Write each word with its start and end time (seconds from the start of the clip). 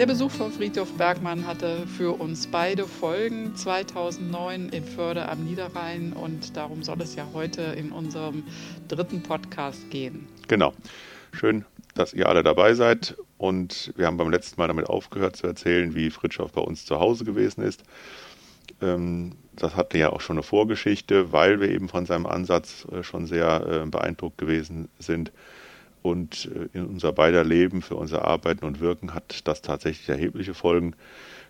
Der 0.00 0.06
Besuch 0.06 0.30
von 0.30 0.50
Friedhof 0.50 0.90
Bergmann 0.94 1.46
hatte 1.46 1.86
für 1.86 2.18
uns 2.18 2.46
beide 2.46 2.86
Folgen 2.86 3.54
2009 3.54 4.70
in 4.70 4.82
Förde 4.82 5.28
am 5.28 5.44
Niederrhein 5.44 6.14
und 6.14 6.56
darum 6.56 6.82
soll 6.82 7.02
es 7.02 7.16
ja 7.16 7.28
heute 7.34 7.60
in 7.60 7.92
unserem 7.92 8.44
dritten 8.88 9.22
Podcast 9.22 9.90
gehen. 9.90 10.26
Genau. 10.48 10.72
Schön, 11.32 11.66
dass 11.94 12.14
ihr 12.14 12.30
alle 12.30 12.42
dabei 12.42 12.72
seid 12.72 13.14
und 13.36 13.92
wir 13.94 14.06
haben 14.06 14.16
beim 14.16 14.30
letzten 14.30 14.58
Mal 14.58 14.68
damit 14.68 14.86
aufgehört 14.86 15.36
zu 15.36 15.46
erzählen, 15.46 15.94
wie 15.94 16.08
Fritschow 16.08 16.50
bei 16.50 16.62
uns 16.62 16.86
zu 16.86 16.98
Hause 16.98 17.26
gewesen 17.26 17.60
ist. 17.60 17.82
Ähm, 18.80 19.32
das 19.52 19.76
hatte 19.76 19.98
ja 19.98 20.08
auch 20.08 20.22
schon 20.22 20.36
eine 20.36 20.44
Vorgeschichte, 20.44 21.30
weil 21.30 21.60
wir 21.60 21.68
eben 21.68 21.90
von 21.90 22.06
seinem 22.06 22.24
Ansatz 22.24 22.86
äh, 22.90 23.02
schon 23.02 23.26
sehr 23.26 23.82
äh, 23.84 23.86
beeindruckt 23.86 24.38
gewesen 24.38 24.88
sind 24.98 25.30
und 26.02 26.50
äh, 26.54 26.76
in 26.76 26.86
unser 26.86 27.12
beider 27.12 27.44
Leben, 27.44 27.82
für 27.82 27.96
unser 27.96 28.24
Arbeiten 28.24 28.64
und 28.64 28.80
Wirken 28.80 29.14
hat 29.14 29.42
das 29.44 29.62
tatsächlich 29.62 30.08
erhebliche 30.08 30.54
Folgen 30.54 30.94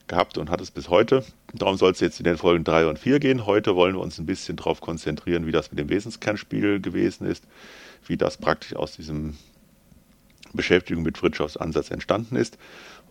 gehabt 0.08 0.38
und 0.38 0.50
hat 0.50 0.60
es 0.60 0.70
bis 0.70 0.88
heute. 0.88 1.24
Darum 1.54 1.76
soll 1.76 1.92
es 1.92 2.00
jetzt 2.00 2.18
in 2.18 2.24
den 2.24 2.36
Folgen 2.36 2.64
3 2.64 2.86
und 2.86 2.98
4 2.98 3.20
gehen. 3.20 3.46
Heute 3.46 3.76
wollen 3.76 3.94
wir 3.94 4.00
uns 4.00 4.18
ein 4.18 4.26
bisschen 4.26 4.56
darauf 4.56 4.80
konzentrieren, 4.80 5.46
wie 5.46 5.52
das 5.52 5.70
mit 5.70 5.78
dem 5.78 5.88
Wesenskernspiel 5.88 6.80
gewesen 6.80 7.26
ist, 7.26 7.44
wie 8.06 8.16
das 8.16 8.36
praktisch 8.36 8.74
aus 8.74 8.96
diesem 8.96 9.36
Beschäftigung 10.52 11.04
mit 11.04 11.16
Fritschows 11.16 11.56
Ansatz 11.56 11.90
entstanden 11.90 12.36
ist. 12.36 12.58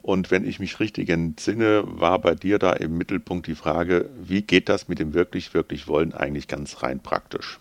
Und 0.01 0.31
wenn 0.31 0.48
ich 0.48 0.59
mich 0.59 0.79
richtig 0.79 1.09
entsinne, 1.09 1.84
war 1.85 2.20
bei 2.20 2.35
dir 2.35 2.59
da 2.59 2.73
im 2.73 2.98
Mittelpunkt 2.98 3.48
die 3.48 3.55
Frage, 3.55 4.09
wie 4.21 4.41
geht 4.41 4.70
das 4.70 4.87
mit 4.87 4.99
dem 4.99 5.13
wirklich, 5.13 5.53
wirklich 5.53 5.87
Wollen 5.87 6.13
eigentlich 6.13 6.48
ganz 6.48 6.84
rein 6.84 6.99
praktisch? 6.99 7.59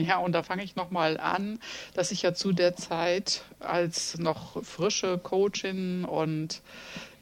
Ja, 0.00 0.18
und 0.18 0.32
da 0.32 0.42
fange 0.42 0.64
ich 0.64 0.76
nochmal 0.76 1.18
an, 1.18 1.58
dass 1.94 2.10
ich 2.10 2.22
ja 2.22 2.32
zu 2.32 2.52
der 2.52 2.74
Zeit 2.74 3.42
als 3.58 4.18
noch 4.18 4.62
frische 4.64 5.18
Coachin 5.18 6.04
und 6.04 6.62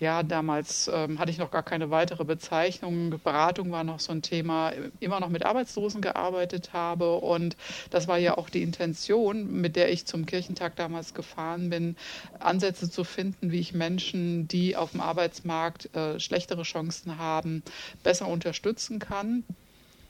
ja, 0.01 0.23
damals 0.23 0.89
ähm, 0.95 1.19
hatte 1.19 1.33
ich 1.33 1.39
noch 1.39 1.51
gar 1.51 1.65
keine 1.65 1.91
weitere 1.91 2.25
Bezeichnung. 2.25 3.19
Beratung 3.25 3.73
war 3.73 3.83
noch 3.83 3.99
so 3.99 4.13
ein 4.13 4.23
Thema, 4.23 4.73
immer 5.01 5.19
noch 5.19 5.29
mit 5.29 5.45
Arbeitslosen 5.45 6.01
gearbeitet 6.01 6.73
habe. 6.73 7.17
Und 7.17 7.57
das 7.91 8.07
war 8.07 8.17
ja 8.17 8.39
auch 8.39 8.49
die 8.49 8.63
Intention, 8.63 9.61
mit 9.61 9.75
der 9.75 9.91
ich 9.91 10.07
zum 10.07 10.25
Kirchentag 10.25 10.77
damals 10.77 11.15
gefahren 11.15 11.69
bin, 11.69 11.97
Ansätze 12.39 12.89
zu 12.89 13.03
finden, 13.03 13.51
wie 13.51 13.59
ich 13.59 13.75
Menschen, 13.75 14.47
die 14.47 14.77
auf 14.77 14.93
dem 14.93 15.01
Arbeitsmarkt 15.01 15.95
äh, 15.97 16.21
schlechtere 16.21 16.63
Chancen 16.63 17.19
haben, 17.19 17.65
besser 18.05 18.29
unterstützen 18.29 19.01
kann. 19.01 19.43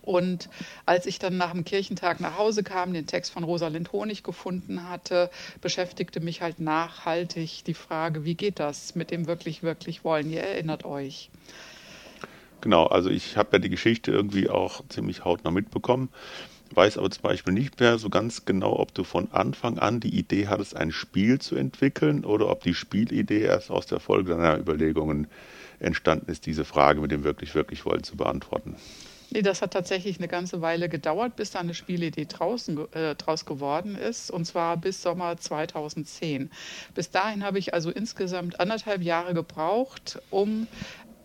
Und 0.09 0.49
als 0.87 1.05
ich 1.05 1.19
dann 1.19 1.37
nach 1.37 1.53
dem 1.53 1.67
Kirchentag 1.67 2.19
nach 2.21 2.39
Hause 2.39 2.63
kam, 2.63 2.95
den 2.95 3.07
Text 3.07 3.31
von 3.31 3.45
Rosalind 3.45 3.93
Honig 3.93 4.23
gefunden 4.23 4.89
hatte, 4.89 5.29
beschäftigte 5.61 6.21
mich 6.21 6.41
halt 6.41 6.61
nachhaltig 6.61 7.63
die 7.65 7.75
Frage, 7.75 8.25
wie 8.25 8.35
geht 8.35 8.59
das 8.59 8.95
mit 8.95 9.11
dem 9.11 9.27
wirklich, 9.27 9.63
wirklich 9.63 10.05
wollen? 10.05 10.31
Ihr 10.31 10.41
erinnert 10.41 10.87
euch. 10.87 11.29
Genau, 12.63 12.87
also 12.87 13.11
ich 13.11 13.37
habe 13.37 13.51
ja 13.53 13.59
die 13.59 13.69
Geschichte 13.69 14.11
irgendwie 14.11 14.49
auch 14.49 14.83
ziemlich 14.89 15.27
hautnah 15.27 15.51
mitbekommen, 15.51 16.09
weiß 16.73 16.97
aber 16.97 17.11
zum 17.11 17.23
Beispiel 17.23 17.53
nicht 17.53 17.79
mehr 17.79 17.99
so 17.99 18.09
ganz 18.09 18.47
genau, 18.47 18.79
ob 18.79 18.95
du 18.95 19.05
von 19.05 19.31
Anfang 19.33 19.79
an 19.79 20.01
die 20.01 20.19
Idee 20.19 20.47
hattest, 20.47 20.75
ein 20.75 20.91
Spiel 20.91 21.39
zu 21.39 21.55
entwickeln 21.55 22.25
oder 22.25 22.49
ob 22.49 22.63
die 22.63 22.75
Spielidee 22.75 23.43
erst 23.43 23.71
aus 23.71 23.85
der 23.85 24.01
Folge 24.01 24.31
deiner 24.31 24.59
Überlegungen 24.59 25.27
entstanden 25.81 26.31
ist, 26.31 26.47
diese 26.47 26.65
Frage 26.65 27.03
mit 27.03 27.11
dem 27.11 27.25
wirklich, 27.25 27.55
wirklich 27.55 27.85
wollen 27.85 28.05
zu 28.05 28.17
beantworten. 28.17 28.75
Nee, 29.31 29.43
das 29.43 29.61
hat 29.61 29.75
tatsächlich 29.75 30.19
eine 30.19 30.29
ganze 30.29 30.63
Weile 30.63 30.89
gedauert, 30.89 31.37
bis 31.37 31.51
da 31.51 31.59
eine 31.59 31.75
Spielidee 31.75 32.25
draußen, 32.25 32.93
äh, 32.95 33.15
draus 33.15 33.45
geworden 33.45 33.95
ist, 33.95 34.31
und 34.31 34.47
zwar 34.47 34.79
bis 34.79 35.03
Sommer 35.03 35.37
2010. 35.37 36.51
Bis 36.95 37.11
dahin 37.11 37.45
habe 37.45 37.59
ich 37.59 37.75
also 37.75 37.91
insgesamt 37.91 38.59
anderthalb 38.59 39.03
Jahre 39.03 39.35
gebraucht, 39.35 40.19
um 40.31 40.67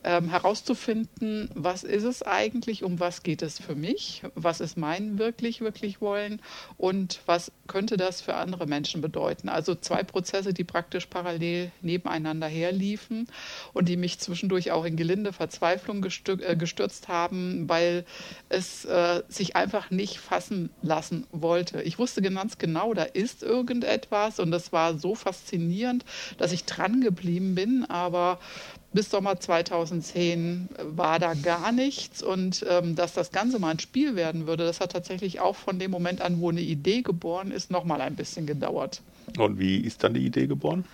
ähm, 0.03 0.29
herauszufinden, 0.29 1.49
was 1.53 1.83
ist 1.83 2.03
es 2.03 2.23
eigentlich, 2.23 2.83
um 2.83 2.99
was 2.99 3.23
geht 3.23 3.41
es 3.41 3.59
für 3.59 3.75
mich, 3.75 4.23
was 4.35 4.59
ist 4.59 4.77
mein 4.77 5.17
wirklich, 5.17 5.61
wirklich 5.61 6.01
wollen 6.01 6.41
und 6.77 7.21
was 7.25 7.51
könnte 7.67 7.97
das 7.97 8.21
für 8.21 8.35
andere 8.35 8.67
Menschen 8.67 9.01
bedeuten. 9.01 9.49
Also 9.49 9.75
zwei 9.75 10.03
Prozesse, 10.03 10.53
die 10.53 10.63
praktisch 10.63 11.05
parallel 11.05 11.71
nebeneinander 11.81 12.47
herliefen 12.47 13.27
und 13.73 13.89
die 13.89 13.97
mich 13.97 14.19
zwischendurch 14.19 14.71
auch 14.71 14.85
in 14.85 14.95
gelinde 14.95 15.33
Verzweiflung 15.33 16.05
äh, 16.05 16.55
gestürzt 16.55 17.07
haben, 17.07 17.69
weil 17.69 18.05
es 18.49 18.85
äh, 18.85 19.23
sich 19.27 19.55
einfach 19.55 19.89
nicht 19.91 20.19
fassen 20.19 20.69
lassen 20.81 21.25
wollte. 21.31 21.81
Ich 21.81 21.99
wusste 21.99 22.21
ganz 22.21 22.57
genau, 22.57 22.93
da 22.93 23.03
ist 23.03 23.43
irgendetwas 23.43 24.39
und 24.39 24.51
das 24.51 24.71
war 24.71 24.97
so 24.97 25.15
faszinierend, 25.15 26.05
dass 26.37 26.51
ich 26.51 26.65
dran 26.65 27.01
geblieben 27.01 27.55
bin, 27.55 27.85
aber 27.85 28.39
bis 28.93 29.09
Sommer 29.09 29.39
2010 29.39 30.69
war 30.81 31.19
da 31.19 31.33
gar 31.33 31.71
nichts 31.71 32.21
und 32.23 32.65
ähm, 32.69 32.95
dass 32.95 33.13
das 33.13 33.31
Ganze 33.31 33.59
mal 33.59 33.71
ein 33.71 33.79
Spiel 33.79 34.15
werden 34.15 34.47
würde, 34.47 34.63
das 34.63 34.79
hat 34.79 34.91
tatsächlich 34.91 35.39
auch 35.39 35.55
von 35.55 35.79
dem 35.79 35.91
Moment 35.91 36.21
an, 36.21 36.39
wo 36.39 36.49
eine 36.49 36.61
Idee 36.61 37.01
geboren 37.01 37.51
ist, 37.51 37.71
noch 37.71 37.83
mal 37.83 38.01
ein 38.01 38.15
bisschen 38.15 38.45
gedauert. 38.45 39.01
Und 39.37 39.59
wie 39.59 39.77
ist 39.77 40.03
dann 40.03 40.13
die 40.13 40.25
Idee 40.25 40.47
geboren? 40.47 40.85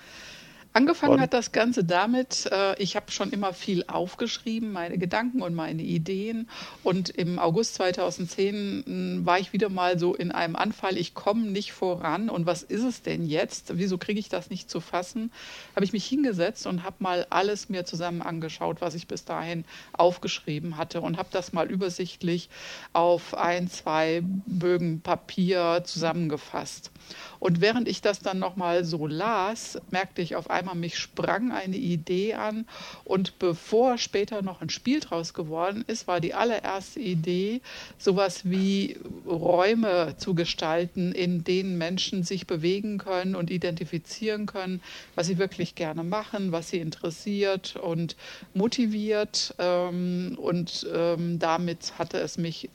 Angefangen 0.72 1.12
worden? 1.12 1.22
hat 1.22 1.34
das 1.34 1.52
Ganze 1.52 1.84
damit, 1.84 2.47
äh, 2.52 2.80
ich 2.81 2.96
habe 2.96 3.12
schon 3.12 3.31
immer 3.31 3.53
viel 3.53 3.85
aufgeschrieben, 3.88 4.72
meine 4.72 5.00
Gedanken 5.00 5.41
und 5.41 5.56
meine 5.56 5.81
Ideen. 5.81 6.47
Und 6.84 7.09
im 7.09 7.40
August 7.40 7.75
2010 7.75 8.84
hm, 8.85 9.25
war 9.25 9.40
ich 9.40 9.52
wieder 9.52 9.69
mal 9.69 9.97
so 9.97 10.13
in 10.13 10.31
einem 10.31 10.56
Anfall, 10.56 10.97
ich 10.97 11.16
komme 11.16 11.47
nicht 11.47 11.74
voran. 11.74 12.29
Und 12.29 12.46
was 12.46 12.62
ist 12.62 12.84
es 12.84 13.02
denn 13.02 13.25
jetzt? 13.25 13.78
Wieso 13.78 13.97
kriege 13.97 14.19
ich 14.19 14.29
das 14.29 14.52
nicht 14.52 14.69
zu 14.69 14.79
fassen? 14.79 15.31
Habe 15.75 15.85
ich 15.85 15.94
mich 15.94 16.06
hingesetzt 16.06 16.68
und 16.68 16.84
habe 16.84 16.97
mal 17.00 17.25
alles 17.31 17.69
mir 17.69 17.85
zusammen 17.85 18.22
angeschaut, 18.22 18.79
was 18.79 18.94
ich 18.94 19.08
bis 19.08 19.25
dahin 19.25 19.66
aufgeschrieben 19.94 20.78
hatte 20.78 21.02
und 21.02 21.18
habe 21.18 21.29
das 21.31 21.52
mal 21.52 21.69
übersichtlich 21.69 22.50
auf 22.94 23.34
ein, 23.34 23.69
zwei 23.69 24.22
Bögen 24.24 25.02
Papier 25.02 25.81
zusammengefasst. 25.84 26.91
Und 27.39 27.61
während 27.61 27.88
ich 27.88 28.01
das 28.01 28.19
dann 28.19 28.39
nochmal 28.39 28.83
so 28.83 29.07
las, 29.07 29.79
merkte 29.91 30.22
ich 30.22 30.35
auf 30.35 30.50
einmal, 30.50 30.75
mich 30.75 30.97
sprang 30.97 31.51
eine 31.51 31.77
Idee 31.77 32.33
an. 32.33 32.66
Und 33.05 33.39
bevor 33.39 33.97
später 33.97 34.41
noch 34.41 34.61
ein 34.61 34.69
Spiel 34.69 35.00
draus 35.00 35.33
geworden 35.33 35.83
ist, 35.88 36.07
war 36.07 36.19
die 36.19 36.33
allererste 36.33 36.99
Idee, 36.99 37.61
sowas 37.97 38.49
wie 38.49 38.97
Räume 39.25 40.16
zu 40.17 40.35
gestalten, 40.35 41.13
in 41.13 41.44
denen 41.44 41.78
Menschen 41.78 42.23
sich 42.23 42.45
bewegen 42.45 42.97
können 42.97 43.35
und 43.35 43.49
identifizieren 43.49 44.45
können, 44.45 44.81
was 45.16 45.28
sie 45.28 45.38
wirklich 45.38 45.75
gerne 45.75 46.03
machen, 46.03 46.51
was 46.51 46.69
sie 46.69 46.79
interessiert 46.79 47.78
und 47.78 48.17
motiviert. 48.53 49.55
Ähm, 49.59 50.38
und 50.38 50.88
ähm, 50.94 51.39
damit 51.39 51.94
hatte 51.97 52.17
es 52.19 52.38
mich 52.38 52.69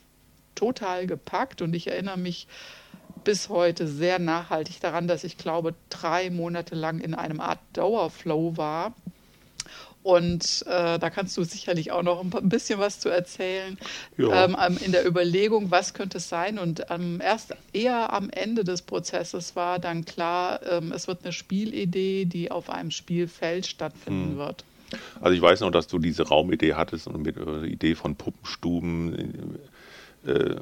total 0.55 1.05
gepackt. 1.05 1.61
Und 1.61 1.75
ich 1.75 1.87
erinnere 1.87 2.17
mich 2.17 2.47
bis 3.25 3.49
heute 3.49 3.87
sehr 3.87 4.19
nachhaltig 4.19 4.79
daran, 4.79 5.09
dass 5.09 5.25
ich 5.25 5.37
glaube, 5.37 5.75
drei 5.89 6.29
Monate 6.29 6.75
lang 6.75 6.99
in 6.99 7.13
einem 7.13 7.41
Art 7.41 7.59
Dauerflow 7.73 8.55
war. 8.55 8.93
Und 10.03 10.63
äh, 10.67 10.99
da 10.99 11.09
kannst 11.09 11.35
du 11.35 11.43
sicherlich 11.43 11.91
auch 11.91 12.03
noch 12.03 12.23
ein 12.23 12.47
bisschen 12.47 12.79
was 12.79 12.99
zu 12.99 13.09
erzählen 13.09 13.75
ähm, 14.19 14.55
in 14.85 14.91
der 14.91 15.03
Überlegung, 15.03 15.71
was 15.71 15.95
könnte 15.95 16.19
es 16.19 16.29
sein. 16.29 16.59
Und 16.59 16.85
ähm, 16.91 17.19
erst 17.23 17.55
eher 17.73 18.13
am 18.13 18.29
Ende 18.29 18.63
des 18.63 18.83
Prozesses 18.83 19.55
war 19.55 19.79
dann 19.79 20.05
klar, 20.05 20.59
ähm, 20.69 20.91
es 20.91 21.07
wird 21.07 21.23
eine 21.23 21.33
Spielidee, 21.33 22.25
die 22.25 22.51
auf 22.51 22.69
einem 22.69 22.91
Spielfeld 22.91 23.65
stattfinden 23.65 24.33
hm. 24.33 24.37
wird. 24.37 24.63
Also 25.19 25.35
ich 25.35 25.41
weiß 25.41 25.61
noch, 25.61 25.71
dass 25.71 25.87
du 25.87 25.97
diese 25.97 26.27
Raumidee 26.27 26.75
hattest 26.75 27.07
und 27.07 27.23
mit 27.23 27.37
äh, 27.37 27.65
Idee 27.65 27.95
von 27.95 28.15
Puppenstuben 28.15 29.15
äh, 29.15 29.57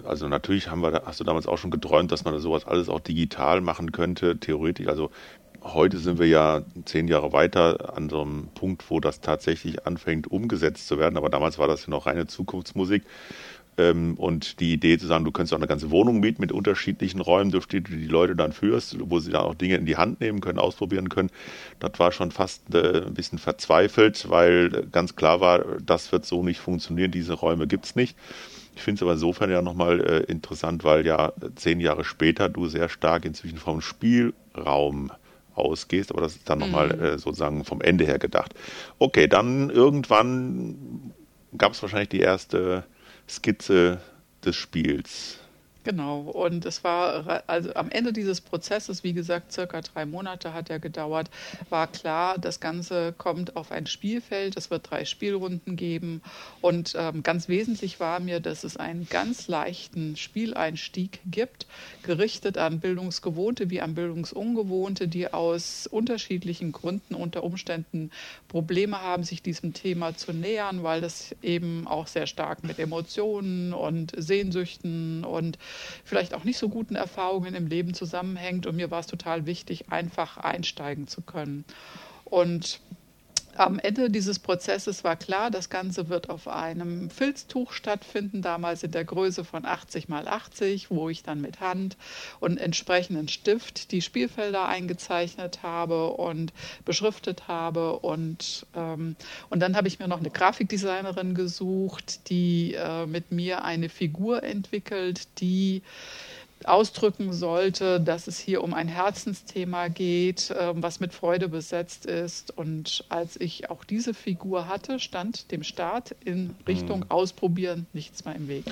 also 0.04 0.28
natürlich 0.28 0.70
haben 0.70 0.82
wir, 0.82 1.04
hast 1.06 1.20
du 1.20 1.24
damals 1.24 1.48
auch 1.48 1.58
schon 1.58 1.72
geträumt, 1.72 2.12
dass 2.12 2.26
man 2.26 2.38
sowas 2.40 2.66
alles 2.66 2.90
auch 2.90 3.00
digital 3.00 3.62
machen 3.62 3.92
könnte, 3.92 4.38
theoretisch. 4.38 4.88
Also 4.88 5.12
heute 5.64 5.98
sind 5.98 6.20
wir 6.20 6.28
ja 6.28 6.62
zehn 6.86 7.08
Jahre 7.08 7.32
weiter 7.34 7.96
an 7.96 8.10
so 8.10 8.22
einem 8.22 8.50
Punkt, 8.56 8.90
wo 8.90 9.00
das 9.00 9.22
tatsächlich 9.22 9.86
anfängt 9.86 10.30
umgesetzt 10.30 10.88
zu 10.88 11.00
werden. 11.00 11.18
Aber 11.18 11.30
damals 11.30 11.58
war 11.58 11.68
das 11.68 11.86
ja 11.86 11.92
noch 11.92 12.06
reine 12.06 12.28
Zukunftsmusik. 12.28 13.04
Ähm, 13.78 14.16
und 14.18 14.60
die 14.60 14.74
Idee 14.74 14.98
zu 14.98 15.08
sagen, 15.08 15.26
du 15.26 15.32
könntest 15.32 15.54
auch 15.54 15.58
eine 15.58 15.68
ganze 15.68 15.90
Wohnung 15.90 16.20
mieten 16.20 16.42
mit 16.42 16.52
unterschiedlichen 16.52 17.20
Räumen, 17.20 17.52
durch 17.52 17.66
die 17.68 17.82
du 17.82 17.92
die 17.92 18.06
Leute 18.06 18.36
dann 18.36 18.52
führst, 18.52 18.98
wo 19.00 19.20
sie 19.20 19.32
dann 19.32 19.42
auch 19.42 19.56
Dinge 19.56 19.78
in 19.78 19.86
die 19.86 19.98
Hand 19.98 20.20
nehmen 20.22 20.42
können, 20.42 20.60
ausprobieren 20.60 21.10
können, 21.10 21.32
das 21.80 21.98
war 21.98 22.12
schon 22.12 22.32
fast 22.32 22.74
äh, 22.76 23.04
ein 23.06 23.14
bisschen 23.16 23.40
verzweifelt, 23.40 24.30
weil 24.30 24.70
ganz 24.92 25.16
klar 25.16 25.42
war, 25.42 25.66
das 25.82 26.12
wird 26.12 26.26
so 26.26 26.44
nicht 26.44 26.60
funktionieren, 26.60 27.12
diese 27.12 27.34
Räume 27.34 27.66
gibt 27.66 27.86
es 27.86 27.96
nicht. 27.96 28.16
Ich 28.76 28.82
finde 28.82 29.00
es 29.00 29.04
aber 29.04 29.14
insofern 29.14 29.52
ja 29.52 29.62
nochmal 29.62 30.02
äh, 30.02 30.32
interessant, 30.32 30.84
weil 30.84 31.06
ja 31.06 31.32
zehn 31.56 31.80
Jahre 31.80 32.04
später 32.04 32.50
du 32.50 32.68
sehr 32.68 32.90
stark 32.90 33.26
inzwischen 33.26 33.58
vom 33.58 33.82
Spielraum 33.82 35.12
ausgehst, 35.56 36.12
aber 36.12 36.22
das 36.22 36.36
ist 36.36 36.50
dann 36.50 36.60
mhm. 36.60 36.66
nochmal 36.66 36.92
äh, 37.00 37.18
sozusagen 37.18 37.64
vom 37.66 37.82
Ende 37.82 38.06
her 38.06 38.20
gedacht. 38.20 38.54
Okay, 39.00 39.28
dann 39.28 39.70
irgendwann 39.70 41.14
gab 41.58 41.74
es 41.74 41.82
wahrscheinlich 41.82 42.10
die 42.10 42.22
erste 42.22 42.84
Skizze 43.30 44.02
des 44.44 44.56
Spiels. 44.56 45.40
Genau, 45.84 46.22
und 46.22 46.66
es 46.66 46.86
war, 46.86 47.44
also 47.48 47.74
am 47.74 47.92
Ende 47.92 48.14
dieses 48.14 48.40
Prozesses, 48.40 49.04
wie 49.04 49.12
gesagt, 49.12 49.52
circa 49.52 49.82
drei 49.82 50.06
Monate 50.06 50.54
hat 50.54 50.70
er 50.70 50.80
gedauert, 50.80 51.30
war 51.70 51.88
klar, 51.88 52.38
das 52.38 52.62
Ganze 52.62 53.14
kommt 53.18 53.58
auf 53.58 53.72
ein 53.72 53.86
Spielfeld, 53.86 54.56
es 54.56 54.72
wird 54.72 54.90
drei 54.90 55.04
Spielrunden 55.04 55.76
geben. 55.76 56.22
Und 56.62 56.96
ähm, 56.98 57.22
ganz 57.22 57.50
wesentlich 57.50 58.00
war 58.00 58.22
mir, 58.22 58.40
dass 58.40 58.64
es 58.64 58.78
einen 58.78 59.10
ganz 59.10 59.50
leichten 59.50 60.16
Spieleinstieg 60.16 61.20
gibt, 61.26 61.66
gerichtet 62.04 62.58
an 62.58 62.80
Bildungsgewohnte 62.80 63.70
wie 63.70 63.82
an 63.82 63.94
Bildungsungewohnte, 63.94 65.10
die 65.10 65.34
aus 65.34 65.88
unterschiedlichen 65.88 66.72
Gründen 66.72 67.14
unter 67.14 67.44
Umständen 67.44 68.10
Probleme 68.48 69.02
haben, 69.02 69.24
sich 69.24 69.42
diesem 69.42 69.74
Thema 69.74 70.16
zu 70.16 70.32
nähern, 70.32 70.84
weil 70.84 71.02
das 71.02 71.36
eben 71.42 71.88
auch 71.88 72.08
sehr 72.08 72.28
stark 72.28 72.64
mit 72.64 72.80
Emotionen 72.80 73.74
und 73.74 74.14
Sehnsüchten 74.16 75.26
und 75.26 75.58
vielleicht 76.04 76.34
auch 76.34 76.44
nicht 76.44 76.58
so 76.58 76.70
guten 76.70 76.96
Erfahrungen 76.96 77.56
im 77.56 77.68
Leben 77.68 77.94
zusammenhängt. 77.94 78.66
Und 78.66 78.76
mir 78.76 78.92
war 78.92 79.00
es 79.00 79.08
total 79.08 79.46
wichtig, 79.46 79.90
einfach 79.90 80.38
einsteigen 80.38 81.08
zu 81.08 81.22
können. 81.22 81.66
Und 82.26 82.80
am 83.56 83.80
Ende 83.80 84.10
dieses 84.10 84.40
Prozesses 84.40 85.04
war 85.04 85.16
klar, 85.16 85.52
das 85.52 85.70
Ganze 85.70 86.10
wird 86.10 86.30
auf 86.30 86.48
einem 86.48 87.10
Filztuch 87.10 87.72
stattfinden, 87.72 88.42
damals 88.42 88.84
in 88.84 88.92
der 88.92 89.06
Größe 89.06 89.44
von 89.44 89.66
80 89.66 90.10
mal 90.10 90.28
80, 90.28 90.90
wo 90.90 91.10
ich 91.10 91.24
dann 91.24 91.42
mit 91.42 91.60
Hand 91.60 91.98
und 92.40 92.58
entsprechenden 92.58 93.28
Stift 93.28 93.92
die 93.92 94.02
Spielfelder 94.02 94.68
eingezeichnet 94.68 95.64
habe 95.64 96.08
und 96.12 96.54
beschriftet 96.86 97.48
habe. 97.48 98.00
Und, 98.00 98.66
ähm, 98.76 99.16
und 99.50 99.60
dann 99.60 99.76
habe 99.76 99.88
ich 99.88 100.00
mir 100.00 100.08
noch 100.08 100.20
eine 100.20 100.32
Grafikdesignerin 100.32 101.36
gesucht, 101.36 102.30
die 102.30 102.74
äh, 102.76 103.06
mit 103.06 103.32
mir 103.32 103.64
eine 103.64 103.90
Figur 103.90 104.44
entwickelt, 104.44 105.28
die 105.40 105.82
ausdrücken 106.66 107.34
sollte, 107.34 108.00
dass 108.00 108.28
es 108.28 108.40
hier 108.40 108.64
um 108.64 108.74
ein 108.74 108.88
Herzensthema 108.88 109.88
geht, 109.90 110.54
ähm, 110.58 110.82
was 110.82 111.00
mit 111.00 111.14
Freude 111.14 111.50
besetzt 111.50 112.06
ist. 112.06 112.56
Und 112.58 113.04
als 113.10 113.40
ich 113.40 113.70
auch 113.70 113.84
diese 113.84 114.14
Figur 114.14 114.68
hatte, 114.68 115.00
stand 115.00 115.52
dem 115.52 115.64
Start 115.64 116.16
in 116.24 116.56
Richtung 116.68 117.00
mhm. 117.00 117.06
Ausprobieren 117.10 117.86
nichts 117.94 118.26
mehr 118.26 118.36
im 118.36 118.48
Weg. 118.48 118.66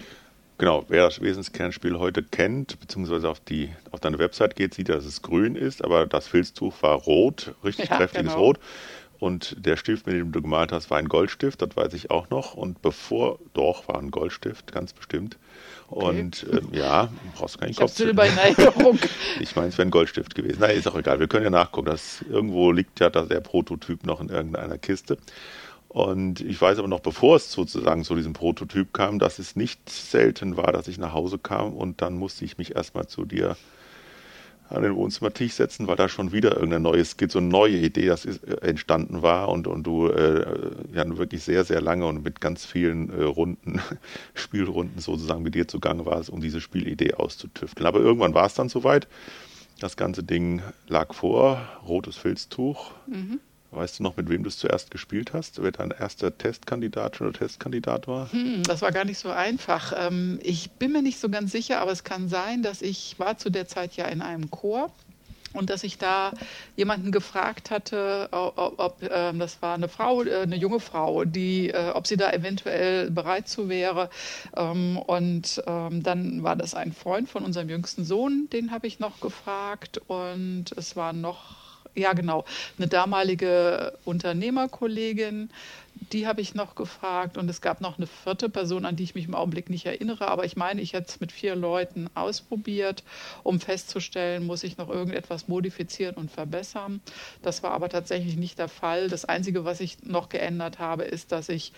Genau, 0.61 0.85
wer 0.89 1.05
das 1.05 1.19
Wesenskernspiel 1.19 1.97
heute 1.97 2.21
kennt, 2.21 2.79
beziehungsweise 2.79 3.27
auf, 3.27 3.39
die, 3.39 3.71
auf 3.89 3.99
deine 3.99 4.19
Website 4.19 4.55
geht, 4.55 4.75
sieht, 4.75 4.89
dass 4.89 5.05
es 5.05 5.23
grün 5.23 5.55
ist, 5.55 5.83
aber 5.83 6.05
das 6.05 6.27
Filztuch 6.27 6.75
war 6.83 6.95
rot, 6.97 7.55
richtig 7.63 7.85
ja, 7.89 7.97
kräftiges 7.97 8.33
genau. 8.33 8.45
Rot. 8.45 8.59
Und 9.21 9.55
der 9.63 9.77
Stift, 9.77 10.07
mit 10.07 10.15
dem 10.15 10.31
du 10.31 10.41
gemalt 10.41 10.71
hast, 10.71 10.89
war 10.89 10.97
ein 10.97 11.07
Goldstift, 11.07 11.61
das 11.61 11.77
weiß 11.77 11.93
ich 11.93 12.09
auch 12.09 12.31
noch. 12.31 12.55
Und 12.55 12.81
bevor, 12.81 13.37
doch, 13.53 13.87
war 13.87 13.99
ein 13.99 14.09
Goldstift, 14.09 14.71
ganz 14.71 14.93
bestimmt. 14.93 15.37
Okay. 15.89 16.21
Und 16.21 16.47
ähm, 16.51 16.69
ja, 16.71 17.07
brauchst 17.35 17.59
keinen 17.59 17.69
ich 17.69 17.77
Kopf. 17.77 17.91
Silber 17.91 18.25
in 18.25 18.35
Erinnerung. 18.35 18.97
ich 19.39 19.55
meine, 19.55 19.67
es 19.67 19.77
wäre 19.77 19.87
ein 19.87 19.91
Goldstift 19.91 20.33
gewesen. 20.33 20.57
Nein, 20.61 20.75
ist 20.75 20.87
auch 20.87 20.95
egal. 20.95 21.19
Wir 21.19 21.27
können 21.27 21.43
ja 21.43 21.51
nachgucken. 21.51 21.85
Das, 21.85 22.25
irgendwo 22.31 22.71
liegt 22.71 22.99
ja 22.99 23.11
da 23.11 23.21
der 23.21 23.41
Prototyp 23.41 24.07
noch 24.07 24.21
in 24.21 24.29
irgendeiner 24.29 24.79
Kiste. 24.79 25.19
Und 25.87 26.41
ich 26.41 26.59
weiß 26.59 26.79
aber 26.79 26.87
noch, 26.87 27.01
bevor 27.01 27.35
es 27.35 27.51
sozusagen 27.51 28.03
zu 28.03 28.15
diesem 28.15 28.33
Prototyp 28.33 28.91
kam, 28.91 29.19
dass 29.19 29.37
es 29.37 29.55
nicht 29.55 29.87
selten 29.87 30.57
war, 30.57 30.71
dass 30.71 30.87
ich 30.87 30.97
nach 30.97 31.13
Hause 31.13 31.37
kam 31.37 31.73
und 31.73 32.01
dann 32.01 32.15
musste 32.15 32.43
ich 32.43 32.57
mich 32.57 32.75
erstmal 32.75 33.05
zu 33.05 33.25
dir 33.25 33.55
an 34.71 34.83
den 34.83 34.95
Wohnzimmertisch 34.95 35.53
setzen, 35.53 35.87
weil 35.87 35.95
da 35.95 36.09
schon 36.09 36.31
wieder 36.31 36.53
irgendeine 36.53 36.81
neue 36.81 37.03
Skizze, 37.03 37.39
eine 37.39 37.47
neue 37.47 37.77
Idee 37.77 38.07
das 38.07 38.25
ist, 38.25 38.43
äh, 38.43 38.57
entstanden 38.61 39.21
war 39.21 39.49
und, 39.49 39.67
und 39.67 39.83
du 39.83 40.07
äh, 40.07 40.71
ja 40.93 41.17
wirklich 41.17 41.43
sehr, 41.43 41.63
sehr 41.63 41.81
lange 41.81 42.05
und 42.05 42.23
mit 42.23 42.41
ganz 42.41 42.65
vielen 42.65 43.09
äh, 43.09 43.23
Runden, 43.23 43.81
Spielrunden 44.33 44.99
sozusagen 44.99 45.43
mit 45.43 45.55
dir 45.55 45.67
zugange 45.67 46.05
warst, 46.05 46.29
um 46.29 46.41
diese 46.41 46.61
Spielidee 46.61 47.13
auszutüfteln. 47.13 47.85
Aber 47.85 47.99
irgendwann 47.99 48.33
war 48.33 48.45
es 48.45 48.53
dann 48.53 48.69
soweit. 48.69 49.07
Das 49.79 49.97
ganze 49.97 50.23
Ding 50.23 50.61
lag 50.87 51.13
vor, 51.13 51.59
rotes 51.87 52.15
Filztuch. 52.15 52.91
Mhm. 53.07 53.39
Weißt 53.71 53.99
du 53.99 54.03
noch, 54.03 54.17
mit 54.17 54.29
wem 54.29 54.43
du 54.43 54.49
es 54.49 54.57
zuerst 54.57 54.91
gespielt 54.91 55.31
hast? 55.31 55.63
Wer 55.63 55.71
dein 55.71 55.91
erster 55.91 56.37
Testkandidat 56.37 57.21
oder 57.21 57.31
Testkandidat 57.31 58.05
war? 58.05 58.29
Hm, 58.33 58.63
das 58.63 58.81
war 58.81 58.91
gar 58.91 59.05
nicht 59.05 59.17
so 59.17 59.29
einfach. 59.29 59.93
Ähm, 59.95 60.39
ich 60.43 60.71
bin 60.71 60.91
mir 60.91 61.01
nicht 61.01 61.19
so 61.19 61.29
ganz 61.29 61.53
sicher, 61.53 61.79
aber 61.79 61.91
es 61.91 62.03
kann 62.03 62.27
sein, 62.27 62.63
dass 62.63 62.81
ich 62.81 63.17
war 63.17 63.37
zu 63.37 63.49
der 63.49 63.69
Zeit 63.69 63.95
ja 63.95 64.05
in 64.05 64.21
einem 64.21 64.51
Chor 64.51 64.91
und 65.53 65.69
dass 65.69 65.83
ich 65.83 65.97
da 65.97 66.33
jemanden 66.75 67.13
gefragt 67.13 67.71
hatte, 67.71 68.27
ob, 68.31 68.77
ob 68.77 69.03
äh, 69.03 69.31
das 69.33 69.61
war 69.61 69.75
eine 69.75 69.87
Frau, 69.87 70.23
äh, 70.23 70.41
eine 70.41 70.57
junge 70.57 70.81
Frau, 70.81 71.23
die, 71.23 71.69
äh, 71.69 71.91
ob 71.93 72.07
sie 72.07 72.17
da 72.17 72.31
eventuell 72.31 73.09
bereit 73.09 73.47
zu 73.47 73.69
wäre. 73.69 74.09
Ähm, 74.55 74.97
und 74.97 75.63
ähm, 75.65 76.03
dann 76.03 76.43
war 76.43 76.57
das 76.57 76.75
ein 76.75 76.91
Freund 76.91 77.29
von 77.29 77.45
unserem 77.45 77.69
jüngsten 77.69 78.03
Sohn, 78.03 78.49
den 78.51 78.71
habe 78.71 78.87
ich 78.87 78.99
noch 78.99 79.21
gefragt 79.21 80.01
und 80.07 80.65
es 80.75 80.97
war 80.97 81.13
noch 81.13 81.60
ja 81.95 82.13
genau, 82.13 82.45
eine 82.77 82.87
damalige 82.87 83.97
Unternehmerkollegin, 84.05 85.49
die 86.11 86.27
habe 86.27 86.41
ich 86.41 86.55
noch 86.55 86.75
gefragt 86.75 87.37
und 87.37 87.49
es 87.49 87.61
gab 87.61 87.79
noch 87.81 87.97
eine 87.97 88.07
vierte 88.07 88.49
Person, 88.49 88.85
an 88.85 88.95
die 88.95 89.03
ich 89.03 89.15
mich 89.15 89.27
im 89.27 89.35
Augenblick 89.35 89.69
nicht 89.69 89.85
erinnere, 89.85 90.27
aber 90.27 90.45
ich 90.45 90.55
meine, 90.57 90.81
ich 90.81 90.93
hätte 90.93 91.07
es 91.07 91.19
mit 91.19 91.31
vier 91.31 91.55
Leuten 91.55 92.09
ausprobiert, 92.15 93.03
um 93.43 93.59
festzustellen, 93.59 94.45
muss 94.45 94.63
ich 94.63 94.77
noch 94.77 94.89
irgendetwas 94.89 95.47
modifizieren 95.47 96.15
und 96.15 96.29
verbessern. 96.29 97.01
Das 97.41 97.63
war 97.63 97.71
aber 97.71 97.89
tatsächlich 97.89 98.35
nicht 98.35 98.59
der 98.59 98.67
Fall. 98.67 99.07
Das 99.07 99.25
Einzige, 99.25 99.63
was 99.63 99.79
ich 99.79 100.03
noch 100.03 100.29
geändert 100.29 100.79
habe, 100.79 101.03
ist, 101.03 101.31
dass 101.31 101.49
ich 101.49 101.71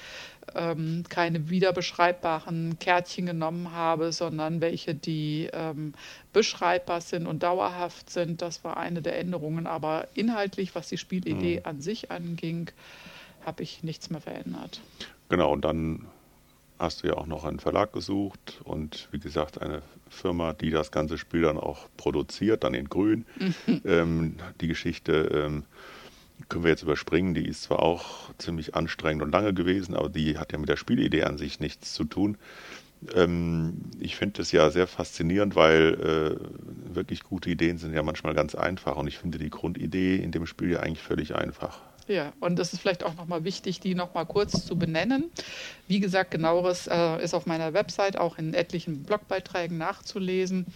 ähm, 0.55 1.03
keine 1.09 1.49
wiederbeschreibbaren 1.49 2.79
Kärtchen 2.79 3.25
genommen 3.25 3.71
habe, 3.71 4.11
sondern 4.11 4.61
welche, 4.61 4.95
die 4.95 5.49
ähm, 5.53 5.93
beschreibbar 6.31 7.01
sind 7.01 7.27
und 7.27 7.43
dauerhaft 7.43 8.09
sind. 8.09 8.41
Das 8.41 8.63
war 8.63 8.77
eine 8.77 9.01
der 9.01 9.17
Änderungen. 9.19 9.67
Aber 9.67 10.07
inhaltlich, 10.13 10.75
was 10.75 10.89
die 10.89 10.97
Spielidee 10.97 11.59
mhm. 11.59 11.65
an 11.65 11.81
sich 11.81 12.11
anging, 12.11 12.71
habe 13.45 13.63
ich 13.63 13.83
nichts 13.83 14.09
mehr 14.09 14.21
verändert. 14.21 14.81
Genau, 15.29 15.51
und 15.51 15.65
dann 15.65 16.05
hast 16.79 17.03
du 17.03 17.07
ja 17.07 17.13
auch 17.13 17.27
noch 17.27 17.45
einen 17.45 17.59
Verlag 17.59 17.93
gesucht 17.93 18.61
und 18.63 19.07
wie 19.11 19.19
gesagt 19.19 19.61
eine 19.61 19.81
Firma, 20.09 20.53
die 20.53 20.69
das 20.69 20.91
ganze 20.91 21.17
Spiel 21.17 21.43
dann 21.43 21.57
auch 21.57 21.87
produziert, 21.97 22.63
dann 22.63 22.73
in 22.73 22.89
Grün. 22.89 23.25
Ähm, 23.85 24.35
die 24.61 24.67
Geschichte 24.67 25.13
ähm, 25.13 25.63
können 26.49 26.63
wir 26.63 26.71
jetzt 26.71 26.83
überspringen, 26.83 27.33
die 27.33 27.47
ist 27.47 27.63
zwar 27.63 27.79
auch 27.79 28.33
ziemlich 28.37 28.75
anstrengend 28.75 29.23
und 29.23 29.31
lange 29.31 29.53
gewesen, 29.53 29.95
aber 29.95 30.09
die 30.09 30.37
hat 30.37 30.51
ja 30.51 30.57
mit 30.57 30.69
der 30.69 30.77
Spielidee 30.77 31.23
an 31.23 31.37
sich 31.37 31.59
nichts 31.59 31.93
zu 31.93 32.03
tun. 32.03 32.37
Ähm, 33.15 33.81
ich 33.99 34.15
finde 34.15 34.41
es 34.41 34.51
ja 34.51 34.69
sehr 34.69 34.87
faszinierend, 34.87 35.55
weil 35.55 36.39
äh, 36.39 36.95
wirklich 36.95 37.23
gute 37.23 37.49
Ideen 37.49 37.77
sind 37.77 37.93
ja 37.93 38.03
manchmal 38.03 38.33
ganz 38.33 38.55
einfach 38.55 38.95
und 38.97 39.07
ich 39.07 39.17
finde 39.17 39.37
die 39.37 39.49
Grundidee 39.49 40.15
in 40.17 40.31
dem 40.31 40.45
Spiel 40.45 40.71
ja 40.71 40.79
eigentlich 40.79 41.03
völlig 41.03 41.35
einfach. 41.35 41.81
Ja, 42.07 42.33
und 42.41 42.59
das 42.59 42.73
ist 42.73 42.81
vielleicht 42.81 43.03
auch 43.03 43.15
nochmal 43.15 43.45
wichtig, 43.45 43.79
die 43.79 43.95
nochmal 43.95 44.25
kurz 44.25 44.65
zu 44.65 44.77
benennen. 44.77 45.31
Wie 45.87 46.01
gesagt, 46.01 46.31
genaueres 46.31 46.87
äh, 46.87 47.23
ist 47.23 47.33
auf 47.33 47.45
meiner 47.45 47.73
Website 47.73 48.17
auch 48.17 48.37
in 48.37 48.53
etlichen 48.53 49.03
Blogbeiträgen 49.03 49.77
nachzulesen. 49.77 50.67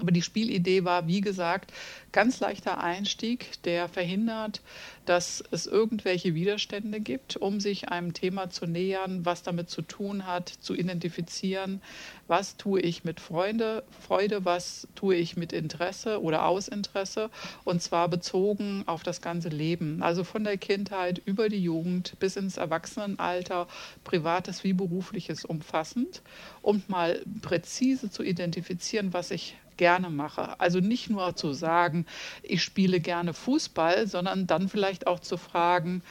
Aber 0.00 0.12
die 0.12 0.22
Spielidee 0.22 0.84
war, 0.84 1.06
wie 1.08 1.20
gesagt, 1.20 1.72
ganz 2.12 2.40
leichter 2.40 2.78
Einstieg, 2.78 3.62
der 3.64 3.88
verhindert, 3.88 4.62
dass 5.06 5.42
es 5.50 5.66
irgendwelche 5.66 6.34
Widerstände 6.34 7.00
gibt, 7.00 7.36
um 7.36 7.60
sich 7.60 7.88
einem 7.88 8.12
Thema 8.12 8.50
zu 8.50 8.66
nähern, 8.66 9.24
was 9.24 9.42
damit 9.42 9.70
zu 9.70 9.82
tun 9.82 10.26
hat, 10.26 10.48
zu 10.48 10.74
identifizieren, 10.74 11.80
was 12.28 12.56
tue 12.56 12.80
ich 12.80 13.04
mit 13.04 13.20
Freude, 13.20 13.82
Freude, 14.06 14.44
was 14.44 14.86
tue 14.94 15.16
ich 15.16 15.36
mit 15.36 15.52
Interesse 15.52 16.22
oder 16.22 16.46
Ausinteresse 16.46 17.30
und 17.64 17.82
zwar 17.82 18.08
bezogen 18.08 18.84
auf 18.86 19.02
das 19.02 19.20
ganze 19.20 19.48
Leben, 19.48 20.02
also 20.02 20.24
von 20.24 20.44
der 20.44 20.58
Kindheit 20.58 21.20
über 21.24 21.48
die 21.48 21.62
Jugend 21.62 22.18
bis 22.20 22.36
ins 22.36 22.56
Erwachsenenalter, 22.56 23.66
privates 24.04 24.62
wie 24.62 24.74
berufliches 24.74 25.44
umfassend, 25.44 26.22
um 26.62 26.82
mal 26.86 27.22
präzise 27.42 28.10
zu 28.10 28.22
identifizieren, 28.22 29.12
was 29.12 29.30
ich 29.30 29.56
gerne 29.78 30.10
mache. 30.10 30.60
Also 30.60 30.80
nicht 30.80 31.08
nur 31.08 31.34
zu 31.34 31.54
sagen, 31.54 32.04
ich 32.42 32.62
spiele 32.62 33.00
gerne 33.00 33.32
Fußball, 33.32 34.06
sondern 34.06 34.46
dann 34.46 34.68
vielleicht 34.68 35.06
auch 35.06 35.20
zu 35.20 35.38
fragen, 35.38 36.02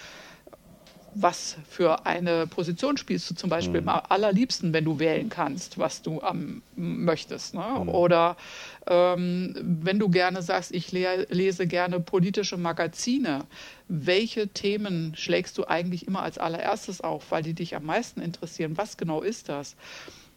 was 1.20 1.58
für 1.68 2.06
eine 2.06 2.46
Position 2.46 2.96
spielst 2.98 3.30
du 3.30 3.36
zum 3.36 3.50
Beispiel 3.50 3.82
mhm. 3.82 3.90
am 3.90 4.02
allerliebsten, 4.08 4.72
wenn 4.74 4.86
du 4.86 5.00
wählen 5.00 5.30
kannst, 5.30 5.80
was 5.80 6.02
du 6.02 6.22
ähm, 6.22 6.62
möchtest. 6.76 7.56
Ne? 7.56 7.66
Mhm. 7.82 7.90
Oder 7.90 8.38
ähm, 8.86 9.56
wenn 9.64 9.98
du 9.98 10.10
gerne 10.10 10.42
sagst, 10.42 10.72
ich 10.72 10.92
le 10.92 11.26
lese 11.30 11.66
gerne 11.66 12.00
politische 12.00 12.58
Magazine, 12.58 13.46
welche 13.88 14.48
Themen 14.50 15.16
schlägst 15.16 15.58
du 15.58 15.66
eigentlich 15.66 16.06
immer 16.08 16.22
als 16.22 16.38
allererstes 16.38 17.02
auf, 17.02 17.32
weil 17.32 17.42
die 17.42 17.54
dich 17.54 17.76
am 17.76 17.86
meisten 17.86 18.22
interessieren? 18.22 18.78
Was 18.78 18.98
genau 18.98 19.22
ist 19.22 19.50
das? 19.50 19.76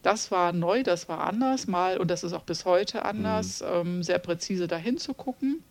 Das 0.02 0.30
war 0.30 0.52
neu, 0.52 0.83
das 0.83 1.09
war 1.09 1.21
anders 1.21 1.66
mal 1.66 1.99
und 1.99 2.11
das 2.11 2.25
ist 2.25 2.33
auch 2.33 2.45
bis 2.45 2.64
heute 2.64 3.04
anders, 3.04 3.61
mhm. 3.61 3.66
ähm, 3.73 4.02
sehr 4.02 4.19
präzise 4.19 4.66
dahin 4.66 4.99
zu 4.99 5.14
gucken. 5.14 5.62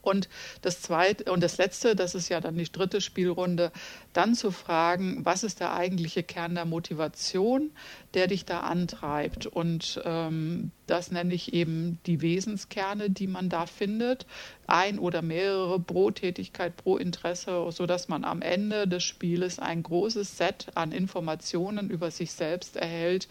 Und 0.00 0.28
das 0.62 0.80
zweite 0.80 1.30
und 1.30 1.42
das 1.42 1.58
letzte, 1.58 1.94
das 1.94 2.14
ist 2.14 2.28
ja 2.28 2.40
dann 2.40 2.56
die 2.56 2.70
dritte 2.70 3.00
Spielrunde, 3.00 3.72
dann 4.12 4.34
zu 4.34 4.50
fragen, 4.50 5.24
was 5.24 5.42
ist 5.42 5.60
der 5.60 5.74
eigentliche 5.74 6.22
Kern 6.22 6.54
der 6.54 6.64
Motivation, 6.64 7.70
der 8.14 8.26
dich 8.26 8.44
da 8.44 8.60
antreibt. 8.60 9.46
Und 9.46 10.00
ähm, 10.04 10.70
Das 10.88 11.10
nenne 11.10 11.34
ich 11.34 11.52
eben 11.52 11.98
die 12.06 12.22
Wesenskerne, 12.22 13.10
die 13.10 13.26
man 13.26 13.50
da 13.50 13.66
findet. 13.66 14.24
Ein 14.66 14.98
oder 14.98 15.20
mehrere 15.20 15.78
pro 15.78 16.10
Tätigkeit, 16.10 16.76
pro 16.78 16.96
Interesse, 16.96 17.66
sodass 17.70 18.08
man 18.08 18.24
am 18.24 18.40
Ende 18.40 18.88
des 18.88 19.04
Spieles 19.04 19.58
ein 19.58 19.82
großes 19.82 20.38
Set 20.38 20.68
an 20.74 20.92
Informationen 20.92 21.90
über 21.90 22.10
sich 22.10 22.32
selbst 22.32 22.76
erhält, 22.76 23.28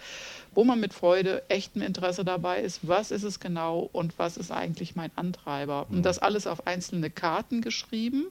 wo 0.54 0.64
man 0.64 0.80
mit 0.80 0.94
Freude, 0.94 1.42
echtem 1.50 1.82
Interesse 1.82 2.24
dabei 2.24 2.62
ist, 2.62 2.88
was 2.88 3.10
ist 3.10 3.24
es 3.24 3.40
genau 3.40 3.90
und 3.92 4.20
was 4.20 4.38
ist 4.38 4.52
eigentlich 4.52 4.96
mein 4.96 5.12
Antreiber. 5.16 5.88
Und 5.90 6.04
das 6.04 6.20
alles 6.20 6.46
auf 6.46 6.68
einzelne 6.68 7.10
Karten 7.10 7.62
geschrieben. 7.62 8.28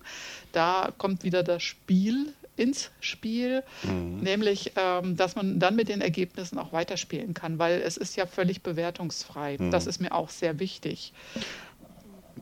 Da 0.52 0.92
kommt 0.98 1.24
wieder 1.24 1.42
das 1.42 1.64
Spiel 1.64 2.32
ins 2.56 2.90
Spiel, 3.00 3.62
mhm. 3.82 4.18
nämlich, 4.18 4.72
ähm, 4.76 5.16
dass 5.16 5.36
man 5.36 5.58
dann 5.58 5.76
mit 5.76 5.88
den 5.88 6.00
Ergebnissen 6.00 6.58
auch 6.58 6.72
weiterspielen 6.72 7.34
kann, 7.34 7.58
weil 7.58 7.80
es 7.80 7.96
ist 7.96 8.16
ja 8.16 8.26
völlig 8.26 8.62
bewertungsfrei. 8.62 9.56
Mhm. 9.58 9.70
Das 9.70 9.86
ist 9.86 10.00
mir 10.00 10.12
auch 10.12 10.30
sehr 10.30 10.58
wichtig. 10.58 11.12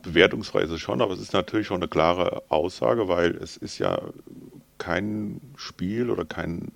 Bewertungsfrei 0.01 0.61
ist 0.61 0.71
es 0.71 0.81
schon, 0.81 1.01
aber 1.01 1.13
es 1.13 1.19
ist 1.19 1.33
natürlich 1.33 1.67
schon 1.67 1.77
eine 1.77 1.87
klare 1.87 2.43
Aussage, 2.49 3.07
weil 3.07 3.35
es 3.35 3.57
ist 3.57 3.79
ja 3.79 3.99
kein 4.77 5.41
Spiel 5.55 6.09
oder 6.09 6.25
kein 6.25 6.71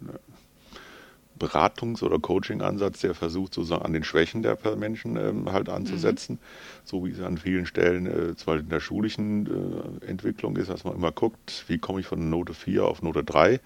Beratungs- 1.39 2.03
oder 2.03 2.19
Coaching-Ansatz, 2.19 3.00
der 3.00 3.15
versucht, 3.15 3.53
sozusagen 3.53 3.84
an 3.84 3.93
den 3.93 4.03
Schwächen 4.03 4.43
der 4.43 4.58
Menschen 4.75 5.15
ähm, 5.17 5.51
halt 5.51 5.69
anzusetzen, 5.69 6.36
mhm. 6.36 6.39
so 6.84 7.05
wie 7.05 7.12
es 7.12 7.22
an 7.22 7.38
vielen 7.38 7.65
Stellen, 7.65 8.05
äh, 8.05 8.36
zwar 8.36 8.58
in 8.58 8.69
der 8.69 8.79
schulischen 8.79 10.01
äh, 10.01 10.05
Entwicklung 10.05 10.58
ist, 10.58 10.69
dass 10.69 10.84
man 10.84 10.96
immer 10.96 11.12
guckt, 11.12 11.65
wie 11.67 11.77
komme 11.77 12.00
ich 12.01 12.05
von 12.05 12.29
Note 12.29 12.53
4 12.53 12.86
auf 12.86 13.01
Note 13.01 13.24
3 13.24 13.60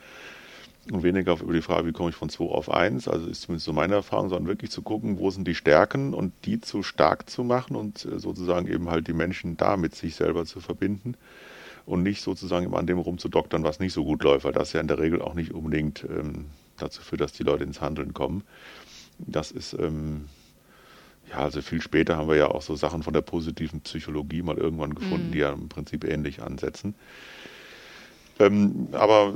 und 0.91 1.03
weniger 1.03 1.39
über 1.39 1.53
die 1.53 1.61
Frage, 1.61 1.87
wie 1.87 1.93
komme 1.93 2.09
ich 2.09 2.15
von 2.15 2.29
2 2.29 2.45
auf 2.45 2.69
1, 2.69 3.07
also 3.07 3.27
ist 3.27 3.41
zumindest 3.43 3.65
so 3.65 3.73
meine 3.73 3.95
Erfahrung, 3.95 4.29
sondern 4.29 4.47
wirklich 4.47 4.71
zu 4.71 4.81
gucken, 4.81 5.17
wo 5.17 5.29
sind 5.31 5.47
die 5.47 5.55
Stärken 5.55 6.13
und 6.13 6.33
die 6.45 6.59
zu 6.59 6.83
stark 6.83 7.29
zu 7.29 7.43
machen 7.43 7.75
und 7.75 8.05
äh, 8.05 8.19
sozusagen 8.19 8.67
eben 8.67 8.89
halt 8.89 9.07
die 9.07 9.13
Menschen 9.13 9.57
da 9.57 9.77
mit 9.77 9.95
sich 9.95 10.15
selber 10.15 10.45
zu 10.45 10.59
verbinden 10.59 11.15
und 11.85 12.03
nicht 12.03 12.21
sozusagen 12.21 12.65
immer 12.65 12.77
an 12.77 12.87
dem 12.87 12.97
rumzudoktern, 12.97 13.63
was 13.63 13.79
nicht 13.79 13.93
so 13.93 14.03
gut 14.03 14.23
läuft, 14.23 14.45
weil 14.45 14.53
das 14.53 14.73
ja 14.73 14.81
in 14.81 14.87
der 14.87 14.99
Regel 14.99 15.21
auch 15.21 15.33
nicht 15.33 15.53
unbedingt 15.53 16.05
ähm, 16.09 16.45
dazu 16.77 17.01
führt, 17.01 17.21
dass 17.21 17.33
die 17.33 17.43
Leute 17.43 17.63
ins 17.63 17.81
Handeln 17.81 18.13
kommen. 18.13 18.43
Das 19.17 19.51
ist, 19.51 19.73
ähm, 19.73 20.25
ja, 21.29 21.37
also 21.37 21.61
viel 21.61 21.81
später 21.81 22.17
haben 22.17 22.27
wir 22.27 22.35
ja 22.35 22.47
auch 22.47 22.61
so 22.61 22.75
Sachen 22.75 23.03
von 23.03 23.13
der 23.13 23.21
positiven 23.21 23.81
Psychologie 23.81 24.41
mal 24.41 24.57
irgendwann 24.57 24.95
gefunden, 24.95 25.27
mhm. 25.27 25.31
die 25.31 25.39
ja 25.39 25.51
im 25.51 25.69
Prinzip 25.69 26.03
ähnlich 26.03 26.41
ansetzen. 26.41 26.95
Ähm, 28.39 28.87
aber 28.91 29.33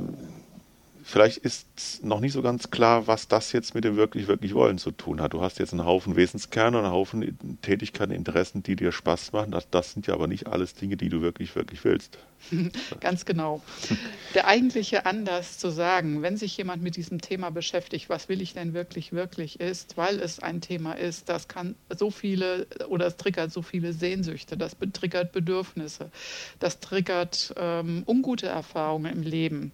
vielleicht 1.08 1.38
ist 1.38 2.04
noch 2.04 2.20
nicht 2.20 2.34
so 2.34 2.42
ganz 2.42 2.70
klar, 2.70 3.06
was 3.06 3.28
das 3.28 3.52
jetzt 3.52 3.74
mit 3.74 3.84
dem 3.84 3.96
wirklich, 3.96 4.28
wirklich 4.28 4.52
Wollen 4.54 4.76
zu 4.76 4.90
tun 4.90 5.22
hat. 5.22 5.32
Du 5.32 5.40
hast 5.40 5.58
jetzt 5.58 5.72
einen 5.72 5.86
Haufen 5.86 6.16
Wesenskerne 6.16 6.78
und 6.78 6.84
einen 6.84 6.92
Haufen 6.92 7.38
Tätigkeiten, 7.62 8.12
Interessen, 8.12 8.62
die 8.62 8.76
dir 8.76 8.92
Spaß 8.92 9.32
machen. 9.32 9.52
Das, 9.52 9.70
das 9.70 9.94
sind 9.94 10.06
ja 10.06 10.12
aber 10.12 10.26
nicht 10.26 10.46
alles 10.46 10.74
Dinge, 10.74 10.98
die 10.98 11.08
du 11.08 11.22
wirklich, 11.22 11.56
wirklich 11.56 11.82
willst. 11.84 12.18
Ganz 13.00 13.24
genau. 13.24 13.62
Der 14.34 14.46
eigentliche 14.46 15.06
Anlass 15.06 15.56
zu 15.56 15.70
sagen, 15.70 16.20
wenn 16.20 16.36
sich 16.36 16.54
jemand 16.58 16.82
mit 16.82 16.96
diesem 16.96 17.22
Thema 17.22 17.50
beschäftigt, 17.50 18.10
was 18.10 18.28
will 18.28 18.42
ich 18.42 18.52
denn 18.52 18.74
wirklich, 18.74 19.12
wirklich 19.12 19.60
ist, 19.60 19.96
weil 19.96 20.20
es 20.20 20.40
ein 20.40 20.60
Thema 20.60 20.92
ist, 20.92 21.30
das 21.30 21.48
kann 21.48 21.74
so 21.96 22.10
viele 22.10 22.66
oder 22.90 23.06
es 23.06 23.16
triggert 23.16 23.50
so 23.50 23.62
viele 23.62 23.94
Sehnsüchte, 23.94 24.58
das 24.58 24.76
triggert 24.92 25.32
Bedürfnisse, 25.32 26.10
das 26.58 26.80
triggert 26.80 27.54
ähm, 27.56 28.04
ungute 28.06 28.46
Erfahrungen 28.46 29.10
im 29.10 29.22
Leben 29.22 29.72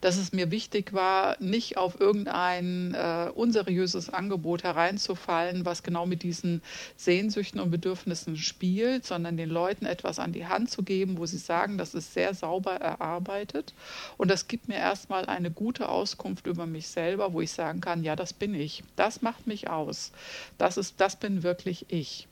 dass 0.00 0.16
es 0.16 0.32
mir 0.32 0.50
wichtig 0.50 0.92
war, 0.92 1.36
nicht 1.40 1.76
auf 1.76 2.00
irgendein 2.00 2.94
äh, 2.94 3.30
unseriöses 3.34 4.10
Angebot 4.10 4.62
hereinzufallen, 4.62 5.64
was 5.64 5.82
genau 5.82 6.06
mit 6.06 6.22
diesen 6.22 6.62
Sehnsüchten 6.96 7.60
und 7.60 7.70
Bedürfnissen 7.70 8.36
spielt, 8.36 9.06
sondern 9.06 9.36
den 9.36 9.50
Leuten 9.50 9.86
etwas 9.86 10.18
an 10.18 10.32
die 10.32 10.46
Hand 10.46 10.70
zu 10.70 10.82
geben, 10.82 11.18
wo 11.18 11.26
sie 11.26 11.38
sagen, 11.38 11.78
das 11.78 11.94
ist 11.94 12.14
sehr 12.14 12.34
sauber 12.34 12.72
erarbeitet. 12.72 13.74
Und 14.16 14.30
das 14.30 14.48
gibt 14.48 14.68
mir 14.68 14.76
erstmal 14.76 15.26
eine 15.26 15.50
gute 15.50 15.88
Auskunft 15.88 16.46
über 16.46 16.66
mich 16.66 16.88
selber, 16.88 17.32
wo 17.32 17.40
ich 17.40 17.52
sagen 17.52 17.80
kann, 17.80 18.04
ja, 18.04 18.16
das 18.16 18.32
bin 18.32 18.54
ich, 18.54 18.82
das 18.96 19.22
macht 19.22 19.46
mich 19.46 19.68
aus, 19.68 20.12
das 20.58 20.76
ist, 20.76 21.00
das 21.00 21.16
bin 21.16 21.42
wirklich 21.42 21.86
ich. 21.88 22.28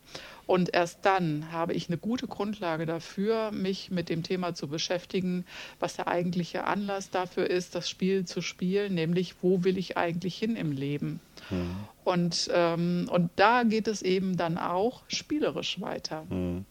Und 0.49 0.73
erst 0.73 1.01
dann 1.05 1.53
habe 1.53 1.75
ich 1.75 1.89
eine 1.89 1.99
gute 1.99 2.27
Grundlage 2.27 2.87
dafür, 2.87 3.51
mich 3.51 3.91
mit 3.91 4.09
dem 4.09 4.23
Thema 4.23 4.55
zu 4.55 4.67
beschäftigen, 4.67 5.45
was 5.79 5.97
der 5.97 6.09
eigentliche 6.09 6.65
Anlass 6.65 7.11
dafür 7.11 7.51
ist, 7.51 7.75
das 7.75 7.87
Spiel 7.87 8.25
zu 8.25 8.41
spielen, 8.41 8.95
nämlich 8.95 9.35
wo 9.43 9.63
will 9.63 9.77
ich 9.77 9.99
eigentlich 9.99 10.39
hin 10.39 10.57
im 10.57 10.73
Leben. 10.73 11.21
Mhm. 11.51 11.77
Und, 12.03 12.49
ähm, 12.51 13.11
und 13.13 13.31
da 13.37 13.63
geht 13.63 13.89
es 13.89 14.01
eben 14.01 14.39
dann 14.39 14.57
auch 14.57 15.03
spielerisch 15.09 15.83
weiter. 15.83 16.25
Mhm. 16.31 16.65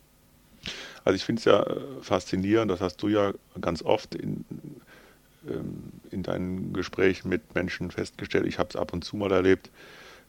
Also 1.05 1.15
ich 1.15 1.23
finde 1.23 1.39
es 1.41 1.45
ja 1.45 1.61
äh, 1.61 2.01
faszinierend, 2.01 2.71
das 2.71 2.81
hast 2.81 2.97
du 3.03 3.09
ja 3.09 3.31
ganz 3.61 3.83
oft 3.83 4.15
in, 4.15 4.43
ähm, 5.47 5.83
in 6.09 6.23
deinen 6.23 6.73
Gesprächen 6.73 7.29
mit 7.29 7.53
Menschen 7.53 7.91
festgestellt. 7.91 8.47
Ich 8.47 8.57
habe 8.57 8.69
es 8.69 8.75
ab 8.75 8.91
und 8.91 9.03
zu 9.03 9.17
mal 9.17 9.31
erlebt, 9.31 9.69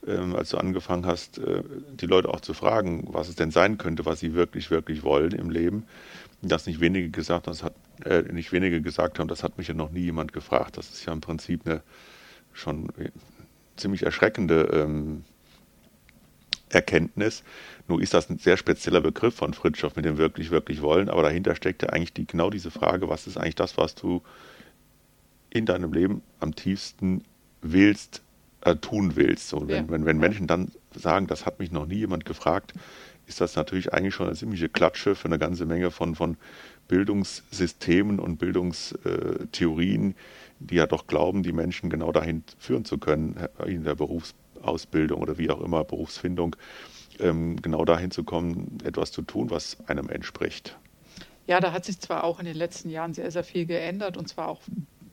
ähm, 0.07 0.37
als 0.37 0.51
du 0.51 0.59
angefangen 0.59 1.07
hast, 1.07 1.39
äh, 1.39 1.63
die 1.93 2.07
Leute 2.07 2.29
auch 2.29 2.41
zu 2.41 2.55
fragen, 2.55 3.09
was 3.11 3.29
es 3.29 3.35
denn 3.35 3.51
sein 3.51 3.79
könnte, 3.79 4.07
was 4.07 4.21
sie 4.21 4.35
wirklich, 4.35 4.71
wirklich 4.71 5.03
wollen 5.03 5.33
im 5.33 5.51
Leben. 5.51 5.85
Das 6.41 6.67
nicht 6.67 6.81
wenige 6.81 7.11
gesagt 7.11 7.47
haben, 7.47 7.53
das 7.53 7.63
hat 7.63 7.75
äh, 8.05 8.23
nicht 8.33 8.53
wenige 8.53 8.81
gesagt 8.81 9.19
haben, 9.19 9.29
das 9.29 9.43
hat 9.43 9.59
mich 9.59 9.69
ja 9.69 9.75
noch 9.75 9.91
nie 9.91 10.03
jemand 10.03 10.33
gefragt. 10.33 10.77
Das 10.77 10.91
ist 10.91 11.05
ja 11.05 11.13
im 11.13 11.21
Prinzip 11.21 11.67
eine 11.67 11.83
schon 12.53 12.89
ziemlich 13.77 14.05
erschreckende 14.05 14.69
ähm, 14.73 15.25
Erkenntnis. 16.69 17.43
Nur 17.87 18.03
ist 18.03 18.15
das 18.15 18.29
ein 18.31 18.39
sehr 18.39 18.57
spezieller 18.57 19.01
Begriff 19.01 19.35
von 19.35 19.55
Fritschow 19.55 19.95
mit 19.97 20.05
dem 20.05 20.19
wirklich, 20.19 20.51
wirklich 20.51 20.83
wollen, 20.83 21.09
aber 21.09 21.23
dahinter 21.23 21.55
steckt 21.55 21.83
ja 21.83 21.91
eigentlich 21.91 22.13
die, 22.13 22.27
genau 22.27 22.51
diese 22.51 22.71
Frage, 22.71 23.09
was 23.09 23.27
ist 23.27 23.37
eigentlich 23.37 23.55
das, 23.55 23.77
was 23.77 23.95
du 23.95 24.23
in 25.51 25.67
deinem 25.67 25.93
Leben 25.93 26.23
am 26.41 26.55
tiefsten 26.55 27.25
willst, 27.63 28.23
äh, 28.69 28.77
tun 28.77 29.17
willst. 29.17 29.49
So, 29.49 29.69
wenn, 29.69 29.87
ja. 29.87 29.91
wenn, 29.91 30.05
wenn 30.05 30.19
Menschen 30.19 30.47
dann 30.47 30.71
sagen, 30.95 31.27
das 31.27 31.47
hat 31.47 31.59
mich 31.59 31.71
noch 31.71 31.87
nie 31.87 31.97
jemand 31.97 32.25
gefragt, 32.25 32.75
ist 33.27 33.41
das 33.41 33.57
natürlich 33.57 33.93
eigentlich 33.93 34.15
schon 34.15 34.27
eine 34.27 34.37
ziemliche 34.37 34.69
Klatsche 34.69 35.15
für 35.15 35.27
eine 35.27 35.39
ganze 35.39 35.67
Menge 35.67 35.91
von, 35.91 36.15
von 36.15 36.37
Bildungssystemen 36.89 38.19
und 38.19 38.39
Bildungstheorien, 38.39 40.15
die 40.61 40.75
ja 40.77 40.87
doch 40.87 41.07
glauben, 41.07 41.43
die 41.43 41.53
Menschen 41.53 41.91
genau 41.91 42.11
dahin 42.11 42.43
führen 42.59 42.85
zu 42.85 42.99
können, 42.99 43.37
in 43.67 43.85
der 43.85 43.95
Berufsausbildung 43.95 45.21
oder 45.21 45.37
wie 45.37 45.51
auch 45.51 45.61
immer, 45.61 45.85
Berufsfindung, 45.85 46.57
ähm, 47.21 47.61
genau 47.61 47.85
dahin 47.85 48.11
zu 48.11 48.25
kommen, 48.25 48.79
etwas 48.83 49.13
zu 49.13 49.23
tun, 49.23 49.51
was 49.51 49.77
einem 49.89 50.09
entspricht. 50.09 50.79
Ja, 51.47 51.61
da 51.61 51.73
hat 51.73 51.85
sich 51.85 52.01
zwar 52.01 52.25
auch 52.25 52.41
in 52.41 52.47
den 52.47 52.57
letzten 52.57 52.91
Jahren 52.91 53.15
sehr, 53.15 53.31
sehr 53.31 53.45
viel 53.45 53.67
geändert 53.67 54.17
und 54.17 54.29
zwar 54.29 54.49
auch 54.49 54.61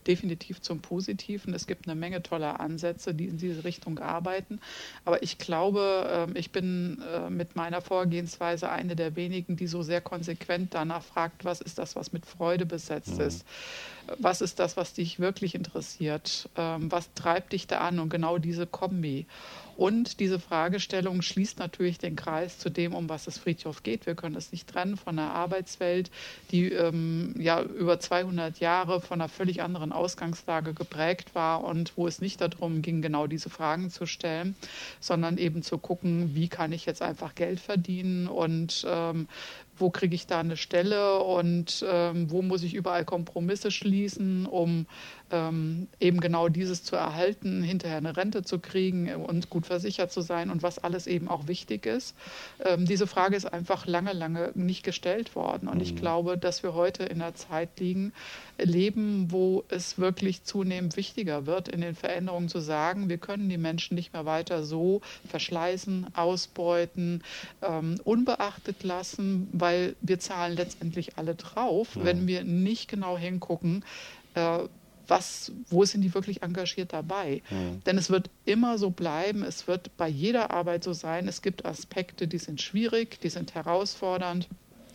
definitiv 0.07 0.61
zum 0.61 0.79
Positiven. 0.81 1.53
Es 1.53 1.67
gibt 1.67 1.87
eine 1.87 1.95
Menge 1.95 2.23
toller 2.23 2.59
Ansätze, 2.59 3.13
die 3.13 3.25
in 3.25 3.37
diese 3.37 3.63
Richtung 3.63 3.99
arbeiten. 3.99 4.59
Aber 5.03 5.23
ich 5.23 5.37
glaube, 5.37 6.07
ähm, 6.09 6.35
ich 6.35 6.51
bin 6.51 7.01
äh, 7.13 7.29
mit 7.29 7.55
meiner 7.55 7.81
Vorgehensweise 7.81 8.69
eine 8.69 8.95
der 8.95 9.15
wenigen, 9.15 9.55
die 9.55 9.67
so 9.67 9.81
sehr 9.81 10.01
konsequent 10.01 10.73
danach 10.73 11.03
fragt, 11.03 11.45
was 11.45 11.61
ist 11.61 11.77
das, 11.77 11.95
was 11.95 12.13
mit 12.13 12.25
Freude 12.25 12.65
besetzt 12.65 13.15
mhm. 13.15 13.21
ist? 13.21 13.45
Was 14.17 14.41
ist 14.41 14.59
das, 14.59 14.77
was 14.77 14.93
dich 14.93 15.19
wirklich 15.19 15.55
interessiert? 15.55 16.49
Ähm, 16.57 16.91
was 16.91 17.13
treibt 17.13 17.53
dich 17.53 17.67
da 17.67 17.79
an? 17.79 17.99
Und 17.99 18.09
genau 18.09 18.37
diese 18.37 18.67
Kombi. 18.67 19.25
Und 19.77 20.21
diese 20.21 20.39
Fragestellung 20.39 21.21
schließt 21.21 21.59
natürlich 21.59 21.97
den 21.97 22.15
Kreis 22.15 22.57
zu 22.57 22.69
dem, 22.69 22.95
um 22.95 23.09
was 23.09 23.27
es 23.27 23.37
Friedhof 23.37 23.83
geht. 23.83 24.05
Wir 24.05 24.15
können 24.15 24.35
es 24.35 24.51
nicht 24.51 24.69
trennen 24.69 24.95
von 24.95 25.19
einer 25.19 25.31
Arbeitswelt, 25.31 26.11
die 26.51 26.71
ähm, 26.71 27.35
ja 27.37 27.61
über 27.61 27.99
200 27.99 28.59
Jahre 28.59 29.01
von 29.01 29.19
einer 29.19 29.29
völlig 29.29 29.61
anderen 29.61 29.91
Ausgangslage 29.91 30.73
geprägt 30.73 31.35
war 31.35 31.63
und 31.63 31.93
wo 31.97 32.07
es 32.07 32.21
nicht 32.21 32.39
darum 32.39 32.81
ging, 32.81 33.01
genau 33.01 33.27
diese 33.27 33.49
Fragen 33.49 33.89
zu 33.89 34.05
stellen, 34.05 34.55
sondern 35.01 35.37
eben 35.37 35.61
zu 35.61 35.77
gucken, 35.77 36.35
wie 36.35 36.47
kann 36.47 36.71
ich 36.71 36.85
jetzt 36.85 37.01
einfach 37.01 37.35
Geld 37.35 37.59
verdienen 37.59 38.27
und 38.27 38.85
ähm, 38.87 39.27
wo 39.77 39.89
kriege 39.89 40.15
ich 40.15 40.27
da 40.27 40.39
eine 40.39 40.57
Stelle 40.57 41.19
und 41.19 41.85
ähm, 41.89 42.31
wo 42.31 42.41
muss 42.41 42.63
ich 42.63 42.73
überall 42.73 43.05
Kompromisse 43.05 43.71
schließen, 43.71 44.45
um 44.45 44.85
ähm, 45.31 45.87
eben 45.99 46.19
genau 46.19 46.49
dieses 46.49 46.83
zu 46.83 46.95
erhalten, 46.95 47.63
hinterher 47.63 47.97
eine 47.97 48.15
Rente 48.15 48.43
zu 48.43 48.59
kriegen 48.59 49.13
und 49.15 49.49
gut 49.49 49.65
versichert 49.65 50.11
zu 50.11 50.21
sein 50.21 50.49
und 50.49 50.63
was 50.63 50.79
alles 50.79 51.07
eben 51.07 51.27
auch 51.27 51.47
wichtig 51.47 51.85
ist. 51.85 52.15
Ähm, 52.63 52.85
diese 52.85 53.07
Frage 53.07 53.35
ist 53.35 53.45
einfach 53.45 53.87
lange, 53.87 54.13
lange 54.13 54.51
nicht 54.53 54.83
gestellt 54.83 55.35
worden. 55.35 55.67
Und 55.67 55.77
mhm. 55.77 55.83
ich 55.83 55.95
glaube, 55.95 56.37
dass 56.37 56.63
wir 56.63 56.73
heute 56.73 57.03
in 57.03 57.21
einer 57.21 57.35
Zeit 57.35 57.79
liegen, 57.79 58.13
leben, 58.57 59.31
wo 59.31 59.63
es 59.69 59.97
wirklich 59.97 60.43
zunehmend 60.43 60.95
wichtiger 60.95 61.45
wird, 61.45 61.67
in 61.67 61.81
den 61.81 61.95
Veränderungen 61.95 62.47
zu 62.47 62.59
sagen, 62.59 63.09
wir 63.09 63.17
können 63.17 63.49
die 63.49 63.57
Menschen 63.57 63.95
nicht 63.95 64.13
mehr 64.13 64.25
weiter 64.25 64.63
so 64.63 65.01
verschleißen, 65.29 66.07
ausbeuten, 66.13 67.23
ähm, 67.61 67.99
unbeachtet 68.03 68.83
lassen, 68.83 69.49
weil 69.65 69.95
wir 70.01 70.19
zahlen 70.19 70.55
letztendlich 70.55 71.17
alle 71.17 71.33
drauf, 71.33 71.95
mhm. 71.95 72.03
wenn 72.03 72.27
wir 72.27 72.43
nicht 72.43 72.87
genau 72.87 73.17
hingucken, 73.17 73.83
äh, 74.35 74.59
was, 75.07 75.51
wo 75.69 75.85
sind 75.85 76.01
die 76.01 76.13
wirklich 76.13 76.43
engagiert 76.43 76.93
dabei? 76.93 77.41
Mhm. 77.49 77.81
Denn 77.83 77.97
es 77.97 78.11
wird 78.11 78.29
immer 78.45 78.77
so 78.77 78.91
bleiben, 78.91 79.41
es 79.41 79.67
wird 79.67 79.97
bei 79.97 80.07
jeder 80.07 80.51
Arbeit 80.51 80.83
so 80.83 80.93
sein, 80.93 81.27
es 81.27 81.41
gibt 81.41 81.65
Aspekte, 81.65 82.27
die 82.27 82.37
sind 82.37 82.61
schwierig, 82.61 83.19
die 83.21 83.29
sind 83.29 83.55
herausfordernd 83.55 84.49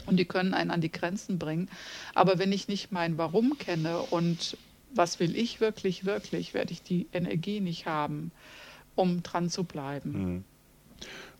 und 0.07 0.19
die 0.19 0.25
können 0.25 0.55
einen 0.55 0.71
an 0.71 0.81
die 0.81 0.93
Grenzen 0.93 1.41
bringen. 1.41 1.69
Aber 2.15 2.39
wenn 2.39 2.53
ich 2.53 2.69
nicht 2.69 2.93
mein 2.93 3.19
Warum 3.19 3.59
kenne 3.59 3.99
und 3.99 4.57
was 4.95 5.19
will 5.19 5.35
ich 5.37 5.61
wirklich, 5.61 6.05
wirklich, 6.05 6.55
werde 6.55 6.73
ich 6.73 6.83
die 6.83 7.09
Energie 7.13 7.59
nicht 7.59 7.87
haben, 7.87 8.31
um 8.95 9.25
dran 9.25 9.51
zu 9.51 9.65
bleiben. 9.65 10.13
Mhm. 10.13 10.45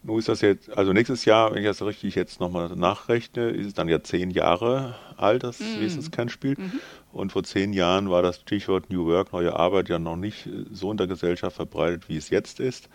Nun 0.03 0.19
ist 0.19 0.29
das 0.29 0.41
jetzt, 0.41 0.71
also 0.77 0.95
nächstes 0.95 1.27
Jahr, 1.27 1.53
wenn 1.53 1.59
ich 1.59 1.69
das 1.69 1.83
richtig 1.83 2.15
jetzt 2.15 2.41
nochmal 2.41 2.75
nachrechne, 2.75 3.51
ist 3.51 3.67
es 3.67 3.75
dann 3.75 3.89
ja 3.89 4.03
zehn 4.03 4.31
Jahre 4.31 4.95
alt, 5.19 5.43
das 5.43 5.61
mm. 5.61 5.81
Wesenskernspiel. 5.81 6.57
Mhm. 6.59 6.81
Und 7.13 7.33
vor 7.33 7.43
zehn 7.43 7.75
Jahren 7.75 8.09
war 8.09 8.23
das 8.23 8.41
Stichwort 8.41 8.89
New 8.89 9.05
Work, 9.07 9.33
neue 9.33 9.55
Arbeit, 9.55 9.91
ja 9.91 9.99
noch 9.99 10.17
nicht 10.17 10.49
so 10.73 10.91
in 10.91 10.97
der 10.97 11.07
Gesellschaft 11.07 11.57
verbreitet, 11.57 12.09
wie 12.09 12.17
es 12.17 12.31
jetzt 12.31 12.61
ist. 12.61 12.89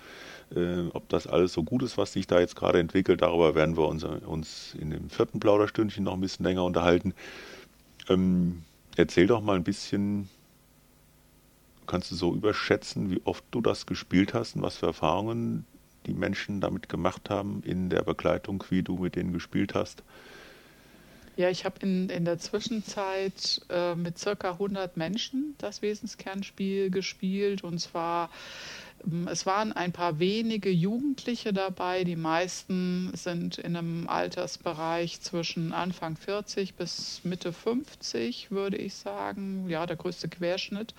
Äh, 0.55 0.88
ob 0.93 1.07
das 1.09 1.27
alles 1.27 1.53
so 1.53 1.63
gut 1.63 1.83
ist, 1.83 1.97
was 1.97 2.13
sich 2.13 2.25
da 2.25 2.39
jetzt 2.39 2.55
gerade 2.55 2.79
entwickelt, 2.79 3.21
darüber 3.21 3.53
werden 3.53 3.77
wir 3.77 3.88
uns, 3.88 4.03
uns 4.03 4.75
in 4.79 4.89
dem 4.89 5.09
vierten 5.09 5.39
Plauderstündchen 5.39 6.03
noch 6.03 6.13
ein 6.13 6.21
bisschen 6.21 6.45
länger 6.45 6.63
unterhalten. 6.63 7.13
Ähm, 8.09 8.63
erzähl 8.95 9.27
doch 9.27 9.41
mal 9.41 9.55
ein 9.55 9.63
bisschen, 9.63 10.29
kannst 11.85 12.09
du 12.12 12.15
so 12.15 12.33
überschätzen, 12.33 13.12
wie 13.12 13.21
oft 13.25 13.43
du 13.51 13.62
das 13.62 13.85
gespielt 13.85 14.33
hast 14.33 14.55
und 14.55 14.63
was 14.63 14.77
für 14.77 14.88
Erfahrungen 14.88 15.65
die 16.05 16.13
Menschen 16.13 16.62
damit 16.62 16.89
gemacht 16.89 17.29
haben 17.29 17.62
in 17.65 17.89
der 17.89 18.03
Begleitung, 18.03 18.63
wie 18.69 18.83
du 18.83 18.97
mit 18.97 19.15
denen 19.15 19.33
gespielt 19.33 19.74
hast? 19.74 20.03
Ja, 21.38 21.50
ich 21.50 21.65
habe 21.65 21.79
in, 21.81 22.09
in 22.09 22.24
der 22.24 22.39
Zwischenzeit 22.39 23.62
äh, 23.69 23.93
mit 23.93 24.17
circa 24.17 24.51
100 24.51 24.95
Menschen 24.95 25.55
das 25.57 25.81
Wesenskernspiel 25.81 26.89
gespielt 26.89 27.62
und 27.63 27.79
zwar 27.79 28.29
ähm, 29.05 29.27
es 29.29 29.45
waren 29.45 29.74
ein 29.74 29.91
paar 29.91 30.19
wenige 30.19 30.69
Jugendliche 30.69 31.53
dabei. 31.53 32.03
Die 32.03 32.15
meisten 32.15 33.12
sind 33.15 33.57
in 33.57 33.75
einem 33.75 34.07
Altersbereich 34.07 35.21
zwischen 35.21 35.74
Anfang 35.74 36.15
40 36.15 36.75
bis 36.75 37.21
Mitte 37.24 37.51
50, 37.51 38.51
würde 38.51 38.77
ich 38.77 38.93
sagen. 38.95 39.69
Ja, 39.69 39.85
der 39.85 39.97
größte 39.97 40.29
Querschnitt. 40.29 40.93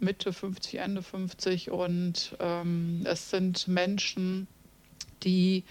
Mitte 0.00 0.32
50, 0.32 0.80
Ende 0.80 1.02
50 1.02 1.70
und 1.70 2.36
ähm, 2.40 3.02
es 3.04 3.30
sind 3.30 3.68
Menschen, 3.68 4.46
die 5.22 5.64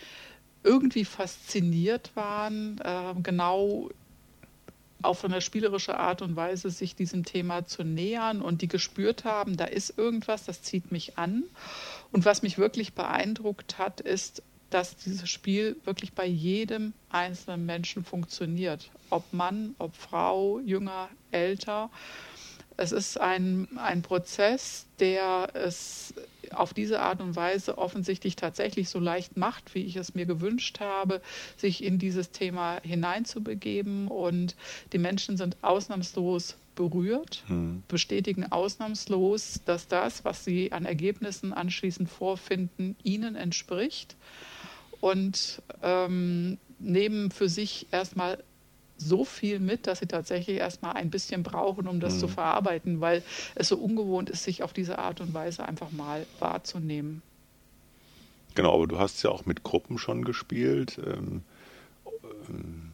irgendwie 0.64 1.06
fasziniert 1.06 2.12
waren, 2.16 2.80
äh, 2.80 3.14
genau 3.22 3.90
auf 5.02 5.26
eine 5.26 5.42
spielerische 5.42 6.00
Art 6.00 6.22
und 6.22 6.36
Weise 6.36 6.70
sich 6.70 6.96
diesem 6.96 7.26
Thema 7.26 7.66
zu 7.66 7.84
nähern 7.84 8.42
und 8.42 8.62
die 8.62 8.70
gespürt 8.70 9.26
haben, 9.26 9.58
da 9.58 9.66
ist 9.66 9.98
irgendwas, 9.98 10.46
das 10.46 10.62
zieht 10.62 10.92
mich 10.92 11.18
an. 11.18 11.44
Und 12.12 12.26
was 12.26 12.42
mich 12.42 12.58
wirklich 12.58 12.94
beeindruckt 12.94 13.78
hat, 13.78 14.00
ist, 14.00 14.42
dass 14.70 14.96
dieses 14.96 15.30
Spiel 15.30 15.76
wirklich 15.84 16.14
bei 16.14 16.26
jedem 16.26 16.94
einzelnen 17.10 17.66
Menschen 17.66 18.04
funktioniert. 18.04 18.90
Ob 19.10 19.32
Mann, 19.34 19.76
ob 19.78 19.96
Frau, 19.96 20.60
jünger, 20.60 21.10
älter. 21.32 21.92
Es 22.78 22.92
ist 22.92 23.20
ein, 23.20 23.68
ein 23.78 24.02
Prozess, 24.02 24.86
der 25.00 25.50
es 25.54 26.14
auf 26.52 26.74
diese 26.74 27.02
Art 27.02 27.22
und 27.22 27.36
Weise 27.36 27.78
offensichtlich 27.78 28.36
tatsächlich 28.36 28.90
so 28.90 29.00
leicht 29.00 29.38
macht, 29.38 29.76
wie 29.76 29.84
ich 29.84 29.96
es 29.96 30.16
mir 30.16 30.26
gewünscht 30.26 30.80
habe, 30.80 31.22
sich 31.58 31.84
in 31.84 32.00
dieses 32.00 32.32
Thema 32.32 32.80
hineinzubegeben. 32.84 34.08
Und 34.08 34.56
die 34.92 34.98
Menschen 34.98 35.38
sind 35.38 35.58
ausnahmslos 35.62 36.58
berührt, 36.76 37.44
hm. 37.48 37.84
bestätigen 37.88 38.52
ausnahmslos, 38.52 39.62
dass 39.66 39.88
das, 39.88 40.26
was 40.26 40.44
sie 40.44 40.72
an 40.72 40.86
Ergebnissen 40.86 41.54
anschließend 41.54 42.10
vorfinden, 42.10 42.96
ihnen 43.04 43.36
entspricht 43.36 44.16
und 45.02 45.62
ähm, 45.82 46.58
nehmen 46.80 47.32
für 47.32 47.50
sich 47.50 47.88
erstmal 47.92 48.44
so 48.98 49.26
viel 49.26 49.60
mit, 49.60 49.88
dass 49.88 50.00
sie 50.00 50.08
tatsächlich 50.08 50.58
erstmal 50.58 50.94
ein 50.94 51.10
bisschen 51.10 51.44
brauchen, 51.44 51.88
um 51.88 52.00
das 52.00 52.16
mhm. 52.16 52.20
zu 52.20 52.28
verarbeiten, 52.28 53.02
weil 53.02 53.24
es 53.56 53.68
so 53.68 53.78
ungewohnt 53.78 54.30
ist, 54.30 54.44
sich 54.44 54.64
auf 54.64 54.74
diese 54.74 55.00
Art 55.00 55.22
und 55.22 55.34
Weise 55.34 55.68
einfach 55.68 55.92
mal 55.92 56.26
wahrzunehmen. 56.40 57.22
Genau, 58.56 58.76
aber 58.76 58.88
du 58.88 59.00
hast 59.00 59.24
ja 59.24 59.32
auch 59.32 59.46
mit 59.46 59.64
Gruppen 59.64 59.98
schon 59.98 60.24
gespielt. 60.24 61.00
Ähm, 61.04 61.42
ähm, 62.50 62.92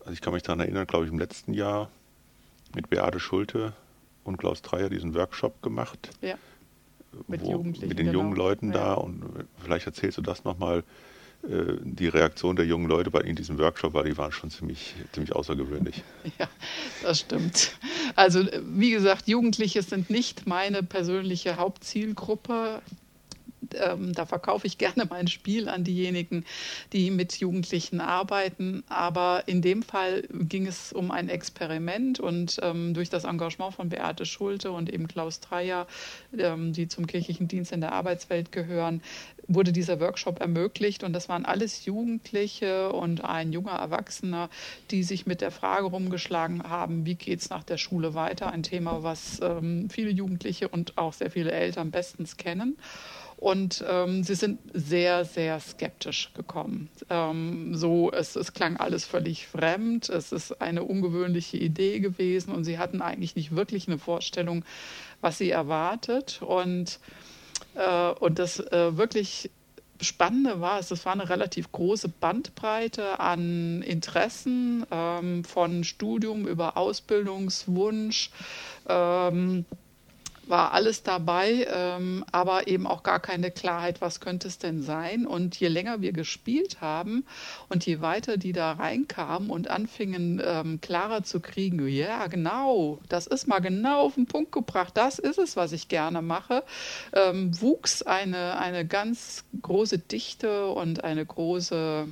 also 0.00 0.12
ich 0.12 0.20
kann 0.20 0.32
mich 0.32 0.42
daran 0.42 0.60
erinnern, 0.60 0.86
glaube 0.86 1.06
ich, 1.06 1.12
im 1.12 1.18
letzten 1.18 1.54
Jahr 1.54 1.90
mit 2.74 2.88
Beate 2.88 3.18
Schulte 3.18 3.72
und 4.22 4.36
Klaus 4.36 4.62
Dreier 4.62 4.88
diesen 4.88 5.14
Workshop 5.14 5.60
gemacht. 5.60 6.10
Ja. 6.20 6.36
Mit, 7.26 7.42
wo, 7.42 7.58
mit 7.58 7.82
den 7.82 7.96
genau. 7.96 8.12
jungen 8.12 8.36
Leuten 8.36 8.68
ja. 8.68 8.78
da 8.78 8.94
und 8.94 9.24
vielleicht 9.58 9.86
erzählst 9.86 10.16
du 10.18 10.22
das 10.22 10.44
nochmal, 10.44 10.78
äh, 10.78 10.82
die 11.42 12.08
Reaktion 12.08 12.54
der 12.54 12.66
jungen 12.66 12.86
Leute 12.86 13.10
bei 13.10 13.20
in 13.22 13.34
diesem 13.34 13.58
Workshop 13.58 13.94
war, 13.94 14.04
die 14.04 14.16
waren 14.18 14.30
schon 14.30 14.50
ziemlich, 14.50 14.94
ziemlich 15.12 15.34
außergewöhnlich. 15.34 16.02
Ja, 16.38 16.48
das 17.02 17.20
stimmt. 17.20 17.72
Also 18.14 18.44
wie 18.62 18.90
gesagt, 18.90 19.26
Jugendliche 19.26 19.82
sind 19.82 20.10
nicht 20.10 20.46
meine 20.46 20.82
persönliche 20.82 21.56
Hauptzielgruppe 21.56 22.82
ähm, 23.74 24.12
da 24.12 24.26
verkaufe 24.26 24.66
ich 24.66 24.78
gerne 24.78 25.06
mein 25.08 25.28
Spiel 25.28 25.68
an 25.68 25.84
diejenigen, 25.84 26.44
die 26.92 27.10
mit 27.10 27.34
Jugendlichen 27.40 28.00
arbeiten. 28.00 28.84
Aber 28.88 29.44
in 29.46 29.62
dem 29.62 29.82
Fall 29.82 30.22
ging 30.32 30.66
es 30.66 30.92
um 30.92 31.10
ein 31.10 31.28
Experiment 31.28 32.20
und 32.20 32.58
ähm, 32.62 32.94
durch 32.94 33.10
das 33.10 33.24
Engagement 33.24 33.74
von 33.74 33.88
Beate 33.88 34.26
Schulte 34.26 34.72
und 34.72 34.92
eben 34.92 35.08
Klaus 35.08 35.40
Dreier, 35.40 35.86
ähm, 36.36 36.72
die 36.72 36.88
zum 36.88 37.06
kirchlichen 37.06 37.48
Dienst 37.48 37.72
in 37.72 37.80
der 37.80 37.92
Arbeitswelt 37.92 38.52
gehören, 38.52 39.02
wurde 39.50 39.72
dieser 39.72 40.00
Workshop 40.00 40.40
ermöglicht 40.40 41.02
und 41.02 41.12
das 41.12 41.28
waren 41.28 41.44
alles 41.44 41.84
Jugendliche 41.84 42.92
und 42.92 43.24
ein 43.24 43.52
junger 43.52 43.72
Erwachsener, 43.72 44.48
die 44.90 45.02
sich 45.02 45.26
mit 45.26 45.40
der 45.40 45.50
Frage 45.50 45.86
rumgeschlagen 45.86 46.62
haben, 46.62 47.04
wie 47.04 47.16
geht 47.16 47.40
es 47.40 47.50
nach 47.50 47.64
der 47.64 47.76
Schule 47.76 48.14
weiter, 48.14 48.50
ein 48.50 48.62
Thema, 48.62 49.02
was 49.02 49.40
ähm, 49.42 49.90
viele 49.90 50.10
Jugendliche 50.10 50.68
und 50.68 50.96
auch 50.98 51.12
sehr 51.12 51.30
viele 51.30 51.50
Eltern 51.50 51.90
bestens 51.90 52.36
kennen. 52.36 52.76
Und 53.40 53.82
ähm, 53.88 54.22
sie 54.22 54.34
sind 54.34 54.60
sehr, 54.74 55.24
sehr 55.24 55.60
skeptisch 55.60 56.30
gekommen. 56.34 56.90
Ähm, 57.08 57.74
so, 57.74 58.12
es, 58.12 58.36
es 58.36 58.52
klang 58.52 58.76
alles 58.76 59.06
völlig 59.06 59.46
fremd. 59.46 60.10
Es 60.10 60.30
ist 60.30 60.60
eine 60.60 60.82
ungewöhnliche 60.82 61.56
Idee 61.56 62.00
gewesen 62.00 62.54
und 62.54 62.64
sie 62.64 62.78
hatten 62.78 63.00
eigentlich 63.00 63.36
nicht 63.36 63.56
wirklich 63.56 63.88
eine 63.88 63.96
Vorstellung, 63.98 64.62
was 65.22 65.38
sie 65.38 65.48
erwartet. 65.48 66.42
Und, 66.42 67.00
äh, 67.76 68.10
und 68.10 68.38
das 68.38 68.60
äh, 68.60 68.98
wirklich 68.98 69.50
Spannende 70.02 70.60
war, 70.60 70.78
es 70.78 70.90
war 71.06 71.12
eine 71.12 71.30
relativ 71.30 71.72
große 71.72 72.08
Bandbreite 72.08 73.20
an 73.20 73.80
Interessen 73.80 74.84
ähm, 74.90 75.44
von 75.44 75.84
Studium 75.84 76.46
über 76.46 76.76
Ausbildungswunsch. 76.76 78.30
Ähm, 78.86 79.64
war 80.50 80.72
alles 80.72 81.02
dabei, 81.02 81.66
ähm, 81.72 82.24
aber 82.32 82.66
eben 82.66 82.86
auch 82.86 83.02
gar 83.02 83.20
keine 83.20 83.50
Klarheit, 83.50 84.00
was 84.00 84.20
könnte 84.20 84.48
es 84.48 84.58
denn 84.58 84.82
sein. 84.82 85.26
Und 85.26 85.58
je 85.58 85.68
länger 85.68 86.00
wir 86.00 86.12
gespielt 86.12 86.80
haben 86.80 87.24
und 87.68 87.86
je 87.86 88.00
weiter 88.00 88.36
die 88.36 88.52
da 88.52 88.72
reinkamen 88.72 89.50
und 89.50 89.68
anfingen 89.68 90.42
ähm, 90.44 90.80
klarer 90.80 91.22
zu 91.22 91.40
kriegen, 91.40 91.86
ja 91.88 92.26
genau, 92.26 92.98
das 93.08 93.26
ist 93.26 93.46
mal 93.46 93.60
genau 93.60 94.06
auf 94.06 94.14
den 94.16 94.26
Punkt 94.26 94.52
gebracht, 94.52 94.96
das 94.96 95.18
ist 95.18 95.38
es, 95.38 95.56
was 95.56 95.72
ich 95.72 95.88
gerne 95.88 96.22
mache, 96.22 96.64
ähm, 97.12 97.58
wuchs 97.60 98.02
eine, 98.02 98.58
eine 98.58 98.84
ganz 98.86 99.44
große 99.62 99.98
Dichte 99.98 100.66
und 100.68 101.04
eine 101.04 101.24
große 101.24 102.08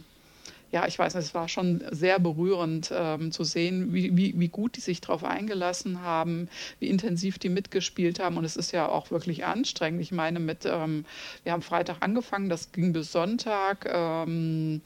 ja, 0.70 0.86
ich 0.86 0.98
weiß, 0.98 1.14
es 1.14 1.34
war 1.34 1.48
schon 1.48 1.82
sehr 1.90 2.18
berührend 2.18 2.92
ähm, 2.94 3.32
zu 3.32 3.44
sehen, 3.44 3.94
wie, 3.94 4.16
wie, 4.16 4.38
wie 4.38 4.48
gut 4.48 4.76
die 4.76 4.80
sich 4.80 5.00
darauf 5.00 5.24
eingelassen 5.24 6.02
haben, 6.02 6.48
wie 6.78 6.88
intensiv 6.88 7.38
die 7.38 7.48
mitgespielt 7.48 8.20
haben. 8.20 8.36
Und 8.36 8.44
es 8.44 8.56
ist 8.56 8.72
ja 8.72 8.88
auch 8.88 9.10
wirklich 9.10 9.46
anstrengend. 9.46 10.02
Ich 10.02 10.12
meine, 10.12 10.40
mit, 10.40 10.66
ähm, 10.66 11.06
wir 11.42 11.52
haben 11.52 11.62
Freitag 11.62 11.98
angefangen, 12.00 12.48
das 12.48 12.72
ging 12.72 12.92
bis 12.92 13.12
Sonntag. 13.12 13.88
Ähm, 13.90 14.82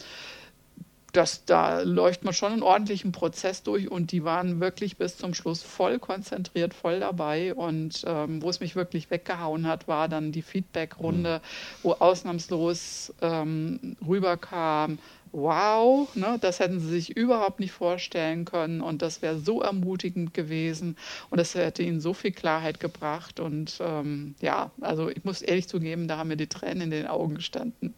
das, 1.12 1.44
da 1.44 1.82
läuft 1.82 2.24
man 2.24 2.32
schon 2.32 2.52
einen 2.52 2.62
ordentlichen 2.62 3.12
Prozess 3.12 3.62
durch 3.62 3.90
und 3.90 4.12
die 4.12 4.24
waren 4.24 4.60
wirklich 4.60 4.96
bis 4.96 5.18
zum 5.18 5.34
Schluss 5.34 5.62
voll 5.62 5.98
konzentriert, 5.98 6.72
voll 6.72 7.00
dabei. 7.00 7.54
Und 7.54 8.02
ähm, 8.06 8.42
wo 8.42 8.48
es 8.48 8.60
mich 8.60 8.76
wirklich 8.76 9.10
weggehauen 9.10 9.66
hat, 9.66 9.88
war 9.88 10.08
dann 10.08 10.32
die 10.32 10.42
Feedback-Runde, 10.42 11.42
wo 11.82 11.92
ausnahmslos 11.92 13.12
ähm, 13.20 13.96
rüberkam, 14.06 14.98
wow, 15.32 16.08
ne, 16.14 16.38
das 16.40 16.60
hätten 16.60 16.78
sie 16.78 16.88
sich 16.88 17.16
überhaupt 17.16 17.58
nicht 17.58 17.72
vorstellen 17.72 18.44
können 18.44 18.80
und 18.80 19.02
das 19.02 19.22
wäre 19.22 19.38
so 19.38 19.62
ermutigend 19.62 20.34
gewesen 20.34 20.96
und 21.30 21.38
das 21.38 21.54
hätte 21.54 21.82
ihnen 21.82 22.00
so 22.00 22.12
viel 22.12 22.32
Klarheit 22.32 22.80
gebracht 22.80 23.40
und 23.40 23.78
ähm, 23.80 24.34
ja, 24.40 24.70
also 24.82 25.08
ich 25.08 25.24
muss 25.24 25.40
ehrlich 25.40 25.68
zugeben, 25.68 26.06
da 26.06 26.18
haben 26.18 26.28
mir 26.28 26.36
die 26.36 26.48
Tränen 26.48 26.82
in 26.82 26.90
den 26.90 27.06
Augen 27.06 27.34
gestanden. 27.34 27.94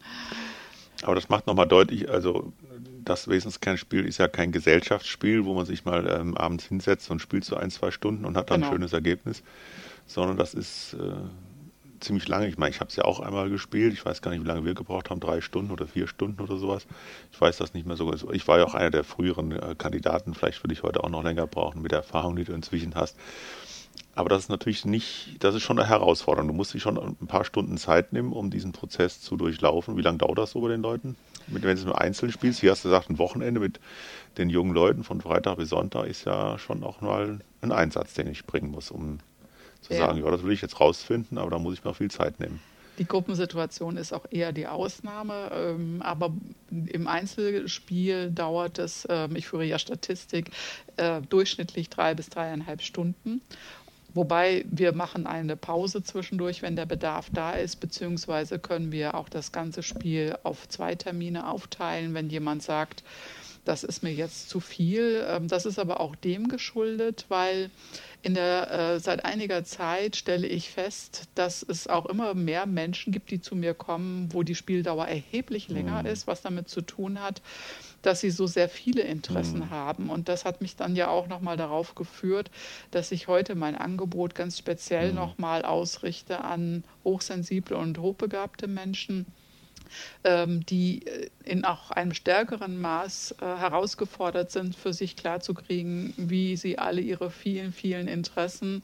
Aber 1.03 1.15
das 1.15 1.27
macht 1.27 1.45
nochmal 1.45 1.67
deutlich, 1.67 2.09
also 2.09 2.53
das 3.05 3.27
Wesenskernspiel 3.27 4.05
ist 4.05 4.17
ja 4.17 4.27
kein 4.27 4.51
Gesellschaftsspiel, 4.51 5.45
wo 5.45 5.53
man 5.53 5.65
sich 5.65 5.85
mal 5.85 6.07
ähm, 6.07 6.35
abends 6.35 6.65
hinsetzt 6.65 7.09
und 7.11 7.21
spielt 7.21 7.45
so 7.45 7.55
ein, 7.55 7.71
zwei 7.71 7.91
Stunden 7.91 8.25
und 8.25 8.35
hat 8.35 8.49
dann 8.49 8.61
genau. 8.61 8.71
ein 8.71 8.73
schönes 8.75 8.93
Ergebnis, 8.93 9.43
sondern 10.07 10.37
das 10.37 10.53
ist 10.53 10.95
äh, 10.95 11.13
ziemlich 11.99 12.27
lange. 12.27 12.47
Ich 12.47 12.57
meine, 12.57 12.71
ich 12.71 12.79
habe 12.79 12.89
es 12.89 12.95
ja 12.95 13.05
auch 13.05 13.19
einmal 13.19 13.49
gespielt. 13.49 13.93
Ich 13.93 14.05
weiß 14.05 14.21
gar 14.21 14.31
nicht, 14.31 14.43
wie 14.43 14.47
lange 14.47 14.65
wir 14.65 14.73
gebraucht 14.73 15.09
haben, 15.09 15.19
drei 15.19 15.41
Stunden 15.41 15.71
oder 15.71 15.87
vier 15.87 16.07
Stunden 16.07 16.41
oder 16.41 16.57
sowas. 16.57 16.85
Ich 17.31 17.39
weiß 17.39 17.57
das 17.57 17.73
nicht 17.73 17.85
mehr 17.85 17.95
so. 17.95 18.13
Ich 18.31 18.47
war 18.47 18.57
ja 18.57 18.65
auch 18.65 18.75
einer 18.75 18.91
der 18.91 19.03
früheren 19.03 19.51
äh, 19.51 19.75
Kandidaten. 19.77 20.33
Vielleicht 20.33 20.63
würde 20.63 20.73
ich 20.73 20.83
heute 20.83 21.03
auch 21.03 21.09
noch 21.09 21.23
länger 21.23 21.47
brauchen 21.47 21.81
mit 21.81 21.91
der 21.91 21.99
Erfahrung, 21.99 22.35
die 22.35 22.43
du 22.43 22.53
inzwischen 22.53 22.95
hast. 22.95 23.17
Aber 24.13 24.29
das 24.29 24.43
ist 24.43 24.49
natürlich 24.49 24.85
nicht, 24.85 25.35
das 25.39 25.55
ist 25.55 25.63
schon 25.63 25.77
eine 25.77 25.87
Herausforderung. 25.87 26.47
Du 26.47 26.53
musst 26.53 26.73
dich 26.73 26.81
schon 26.81 26.97
ein 26.97 27.27
paar 27.27 27.43
Stunden 27.43 27.77
Zeit 27.77 28.13
nehmen, 28.13 28.31
um 28.31 28.49
diesen 28.49 28.71
Prozess 28.71 29.21
zu 29.21 29.35
durchlaufen. 29.35 29.97
Wie 29.97 30.01
lange 30.01 30.17
dauert 30.17 30.37
das 30.37 30.51
so 30.51 30.61
bei 30.61 30.69
den 30.69 30.81
Leuten? 30.81 31.17
Wenn 31.47 31.61
du 31.61 31.71
es 31.71 31.85
nur 31.85 31.99
einzeln 31.99 32.31
spielst, 32.31 32.59
hier 32.59 32.71
hast 32.71 32.83
du 32.83 32.89
gesagt, 32.89 33.09
ein 33.09 33.17
Wochenende 33.17 33.59
mit 33.59 33.79
den 34.37 34.49
jungen 34.49 34.73
Leuten 34.73 35.03
von 35.03 35.21
Freitag 35.21 35.57
bis 35.57 35.69
Sonntag 35.69 36.07
ist 36.07 36.25
ja 36.25 36.57
schon 36.57 36.83
auch 36.83 37.01
mal 37.01 37.39
ein 37.61 37.71
Einsatz, 37.71 38.13
den 38.13 38.27
ich 38.27 38.45
bringen 38.45 38.71
muss, 38.71 38.91
um 38.91 39.19
zu 39.81 39.93
ja. 39.93 39.99
sagen, 39.99 40.23
ja, 40.23 40.31
das 40.31 40.43
will 40.43 40.51
ich 40.51 40.61
jetzt 40.61 40.79
rausfinden, 40.79 41.37
aber 41.37 41.51
da 41.51 41.59
muss 41.59 41.75
ich 41.75 41.83
mir 41.83 41.91
auch 41.91 41.95
viel 41.95 42.11
Zeit 42.11 42.39
nehmen. 42.39 42.59
Die 42.97 43.05
Gruppensituation 43.05 43.97
ist 43.97 44.13
auch 44.13 44.25
eher 44.29 44.53
die 44.53 44.67
Ausnahme, 44.67 45.51
ähm, 45.53 46.01
aber 46.01 46.33
im 46.71 47.07
Einzelspiel 47.07 48.31
dauert 48.31 48.79
es, 48.79 49.05
ähm, 49.09 49.35
ich 49.35 49.47
führe 49.47 49.65
ja 49.65 49.77
Statistik, 49.77 50.51
äh, 50.95 51.21
durchschnittlich 51.21 51.89
drei 51.89 52.13
bis 52.13 52.29
dreieinhalb 52.29 52.81
Stunden. 52.81 53.41
Wobei 54.15 54.65
wir 54.71 54.93
machen 54.93 55.27
eine 55.27 55.57
Pause 55.57 56.01
zwischendurch, 56.01 56.61
wenn 56.61 56.77
der 56.77 56.85
Bedarf 56.85 57.29
da 57.33 57.51
ist, 57.51 57.81
beziehungsweise 57.81 58.59
können 58.59 58.93
wir 58.93 59.13
auch 59.13 59.27
das 59.27 59.51
ganze 59.51 59.83
Spiel 59.83 60.37
auf 60.43 60.69
zwei 60.69 60.95
Termine 60.95 61.47
aufteilen, 61.47 62.13
wenn 62.13 62.29
jemand 62.29 62.63
sagt, 62.63 63.03
das 63.65 63.83
ist 63.83 64.03
mir 64.03 64.13
jetzt 64.13 64.49
zu 64.49 64.59
viel. 64.59 65.25
Ähm, 65.27 65.47
das 65.47 65.65
ist 65.65 65.79
aber 65.79 65.99
auch 65.99 66.15
dem 66.15 66.47
geschuldet, 66.47 67.25
weil 67.27 67.71
in 68.21 68.35
der, 68.35 68.71
äh, 68.71 68.99
seit 68.99 69.25
einiger 69.25 69.63
Zeit 69.63 70.15
stelle 70.15 70.47
ich 70.47 70.69
fest, 70.69 71.23
dass 71.35 71.65
es 71.67 71.87
auch 71.87 72.05
immer 72.05 72.33
mehr 72.35 72.65
Menschen 72.65 73.11
gibt, 73.11 73.31
die 73.31 73.41
zu 73.41 73.55
mir 73.55 73.73
kommen, 73.73 74.29
wo 74.31 74.43
die 74.43 74.55
Spieldauer 74.55 75.07
erheblich 75.07 75.67
länger 75.67 76.03
mhm. 76.03 76.09
ist, 76.09 76.25
was 76.25 76.41
damit 76.41 76.69
zu 76.69 76.81
tun 76.81 77.21
hat, 77.21 77.41
dass 78.05 78.21
sie 78.21 78.29
so 78.29 78.47
sehr 78.47 78.69
viele 78.69 79.01
Interessen 79.01 79.59
mhm. 79.59 79.69
haben. 79.69 80.09
Und 80.09 80.29
das 80.29 80.45
hat 80.45 80.61
mich 80.61 80.75
dann 80.75 80.95
ja 80.95 81.07
auch 81.07 81.27
nochmal 81.27 81.57
darauf 81.57 81.95
geführt, 81.95 82.51
dass 82.91 83.11
ich 83.11 83.27
heute 83.27 83.55
mein 83.55 83.75
Angebot 83.75 84.35
ganz 84.35 84.57
speziell 84.57 85.09
mhm. 85.09 85.15
nochmal 85.15 85.63
ausrichte 85.63 86.43
an 86.43 86.83
hochsensible 87.03 87.77
und 87.77 87.97
hochbegabte 87.99 88.67
Menschen 88.67 89.25
die 90.65 91.05
äh, 91.05 91.29
in 91.43 91.63
auch 91.63 91.91
einem 91.91 92.13
stärkeren 92.13 92.81
Maß 92.81 93.35
äh, 93.39 93.45
herausgefordert 93.45 94.51
sind, 94.51 94.75
für 94.75 94.93
sich 94.93 95.15
klarzukriegen, 95.15 96.13
wie 96.17 96.57
sie 96.57 96.79
alle 96.79 97.01
ihre 97.01 97.29
vielen, 97.29 97.71
vielen 97.71 98.07
Interessen 98.07 98.83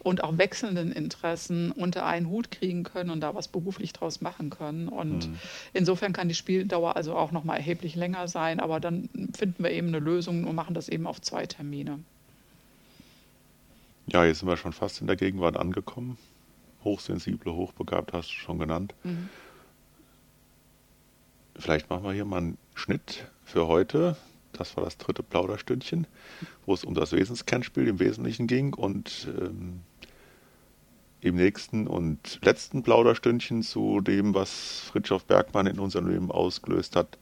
und 0.00 0.22
auch 0.22 0.36
wechselnden 0.36 0.92
Interessen 0.92 1.72
unter 1.72 2.04
einen 2.04 2.28
Hut 2.28 2.50
kriegen 2.50 2.82
können 2.82 3.10
und 3.10 3.20
da 3.20 3.34
was 3.34 3.48
beruflich 3.48 3.92
draus 3.92 4.20
machen 4.20 4.50
können. 4.50 4.88
Und 4.88 5.28
mhm. 5.28 5.38
insofern 5.72 6.12
kann 6.12 6.28
die 6.28 6.34
Spieldauer 6.34 6.96
also 6.96 7.16
auch 7.16 7.32
noch 7.32 7.44
mal 7.44 7.56
erheblich 7.56 7.96
länger 7.96 8.28
sein, 8.28 8.60
aber 8.60 8.78
dann 8.78 9.08
finden 9.34 9.64
wir 9.64 9.70
eben 9.70 9.88
eine 9.88 9.98
Lösung 9.98 10.44
und 10.44 10.54
machen 10.54 10.74
das 10.74 10.88
eben 10.88 11.06
auf 11.06 11.20
zwei 11.20 11.46
Termine. 11.46 12.00
Ja, 14.06 14.24
jetzt 14.24 14.40
sind 14.40 14.48
wir 14.48 14.56
schon 14.56 14.72
fast 14.72 15.00
in 15.00 15.06
der 15.06 15.16
Gegenwart 15.16 15.56
angekommen. 15.56 16.18
Hochsensible, 16.84 17.54
hochbegabt 17.54 18.12
hast 18.12 18.28
du 18.28 18.34
schon 18.34 18.58
genannt. 18.58 18.94
Mhm 19.04 19.30
vielleicht 21.58 21.90
machen 21.90 22.04
wir 22.04 22.12
hier 22.12 22.24
mal 22.24 22.38
einen 22.38 22.58
Schnitt 22.74 23.26
für 23.44 23.66
heute. 23.66 24.16
Das 24.52 24.76
war 24.76 24.84
das 24.84 24.98
dritte 24.98 25.22
Plauderstündchen, 25.22 26.06
wo 26.66 26.74
es 26.74 26.84
um 26.84 26.94
das 26.94 27.12
Wesenskernspiel 27.12 27.88
im 27.88 28.00
Wesentlichen 28.00 28.46
ging. 28.46 28.74
Und 28.74 29.28
ähm, 29.38 29.80
im 31.20 31.36
nächsten 31.36 31.86
und 31.86 32.40
letzten 32.42 32.82
Plauderstündchen 32.82 33.62
zu 33.62 34.00
dem, 34.00 34.34
was 34.34 34.80
Fritjof 34.90 35.24
Bergmann 35.24 35.66
in 35.66 35.78
unserem 35.78 36.08
Leben 36.08 36.30
ausgelöst 36.30 36.96
hat, 36.96 37.16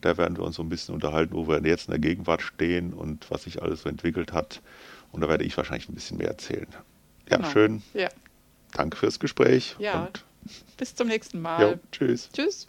da 0.00 0.16
werden 0.16 0.36
wir 0.36 0.44
uns 0.44 0.56
so 0.56 0.62
ein 0.62 0.68
bisschen 0.68 0.94
unterhalten, 0.94 1.34
wo 1.34 1.48
wir 1.48 1.60
jetzt 1.66 1.88
in 1.88 1.90
der 1.90 2.00
Gegenwart 2.00 2.42
stehen 2.42 2.94
und 2.94 3.30
was 3.30 3.42
sich 3.42 3.62
alles 3.62 3.82
so 3.82 3.88
entwickelt 3.88 4.32
hat. 4.32 4.62
Und 5.12 5.20
da 5.20 5.28
werde 5.28 5.44
ich 5.44 5.56
wahrscheinlich 5.56 5.88
ein 5.88 5.94
bisschen 5.94 6.18
mehr 6.18 6.28
erzählen. 6.28 6.68
Ja, 7.28 7.36
genau. 7.36 7.50
schön. 7.50 7.82
Ja. 7.92 8.08
Danke 8.72 8.96
fürs 8.96 9.18
Gespräch. 9.18 9.76
Ja. 9.78 10.08
Bis 10.76 10.94
zum 10.94 11.08
nächsten 11.08 11.40
Mal. 11.40 11.62
Jo, 11.62 11.78
tschüss. 11.92 12.30
Tschüss. 12.32 12.66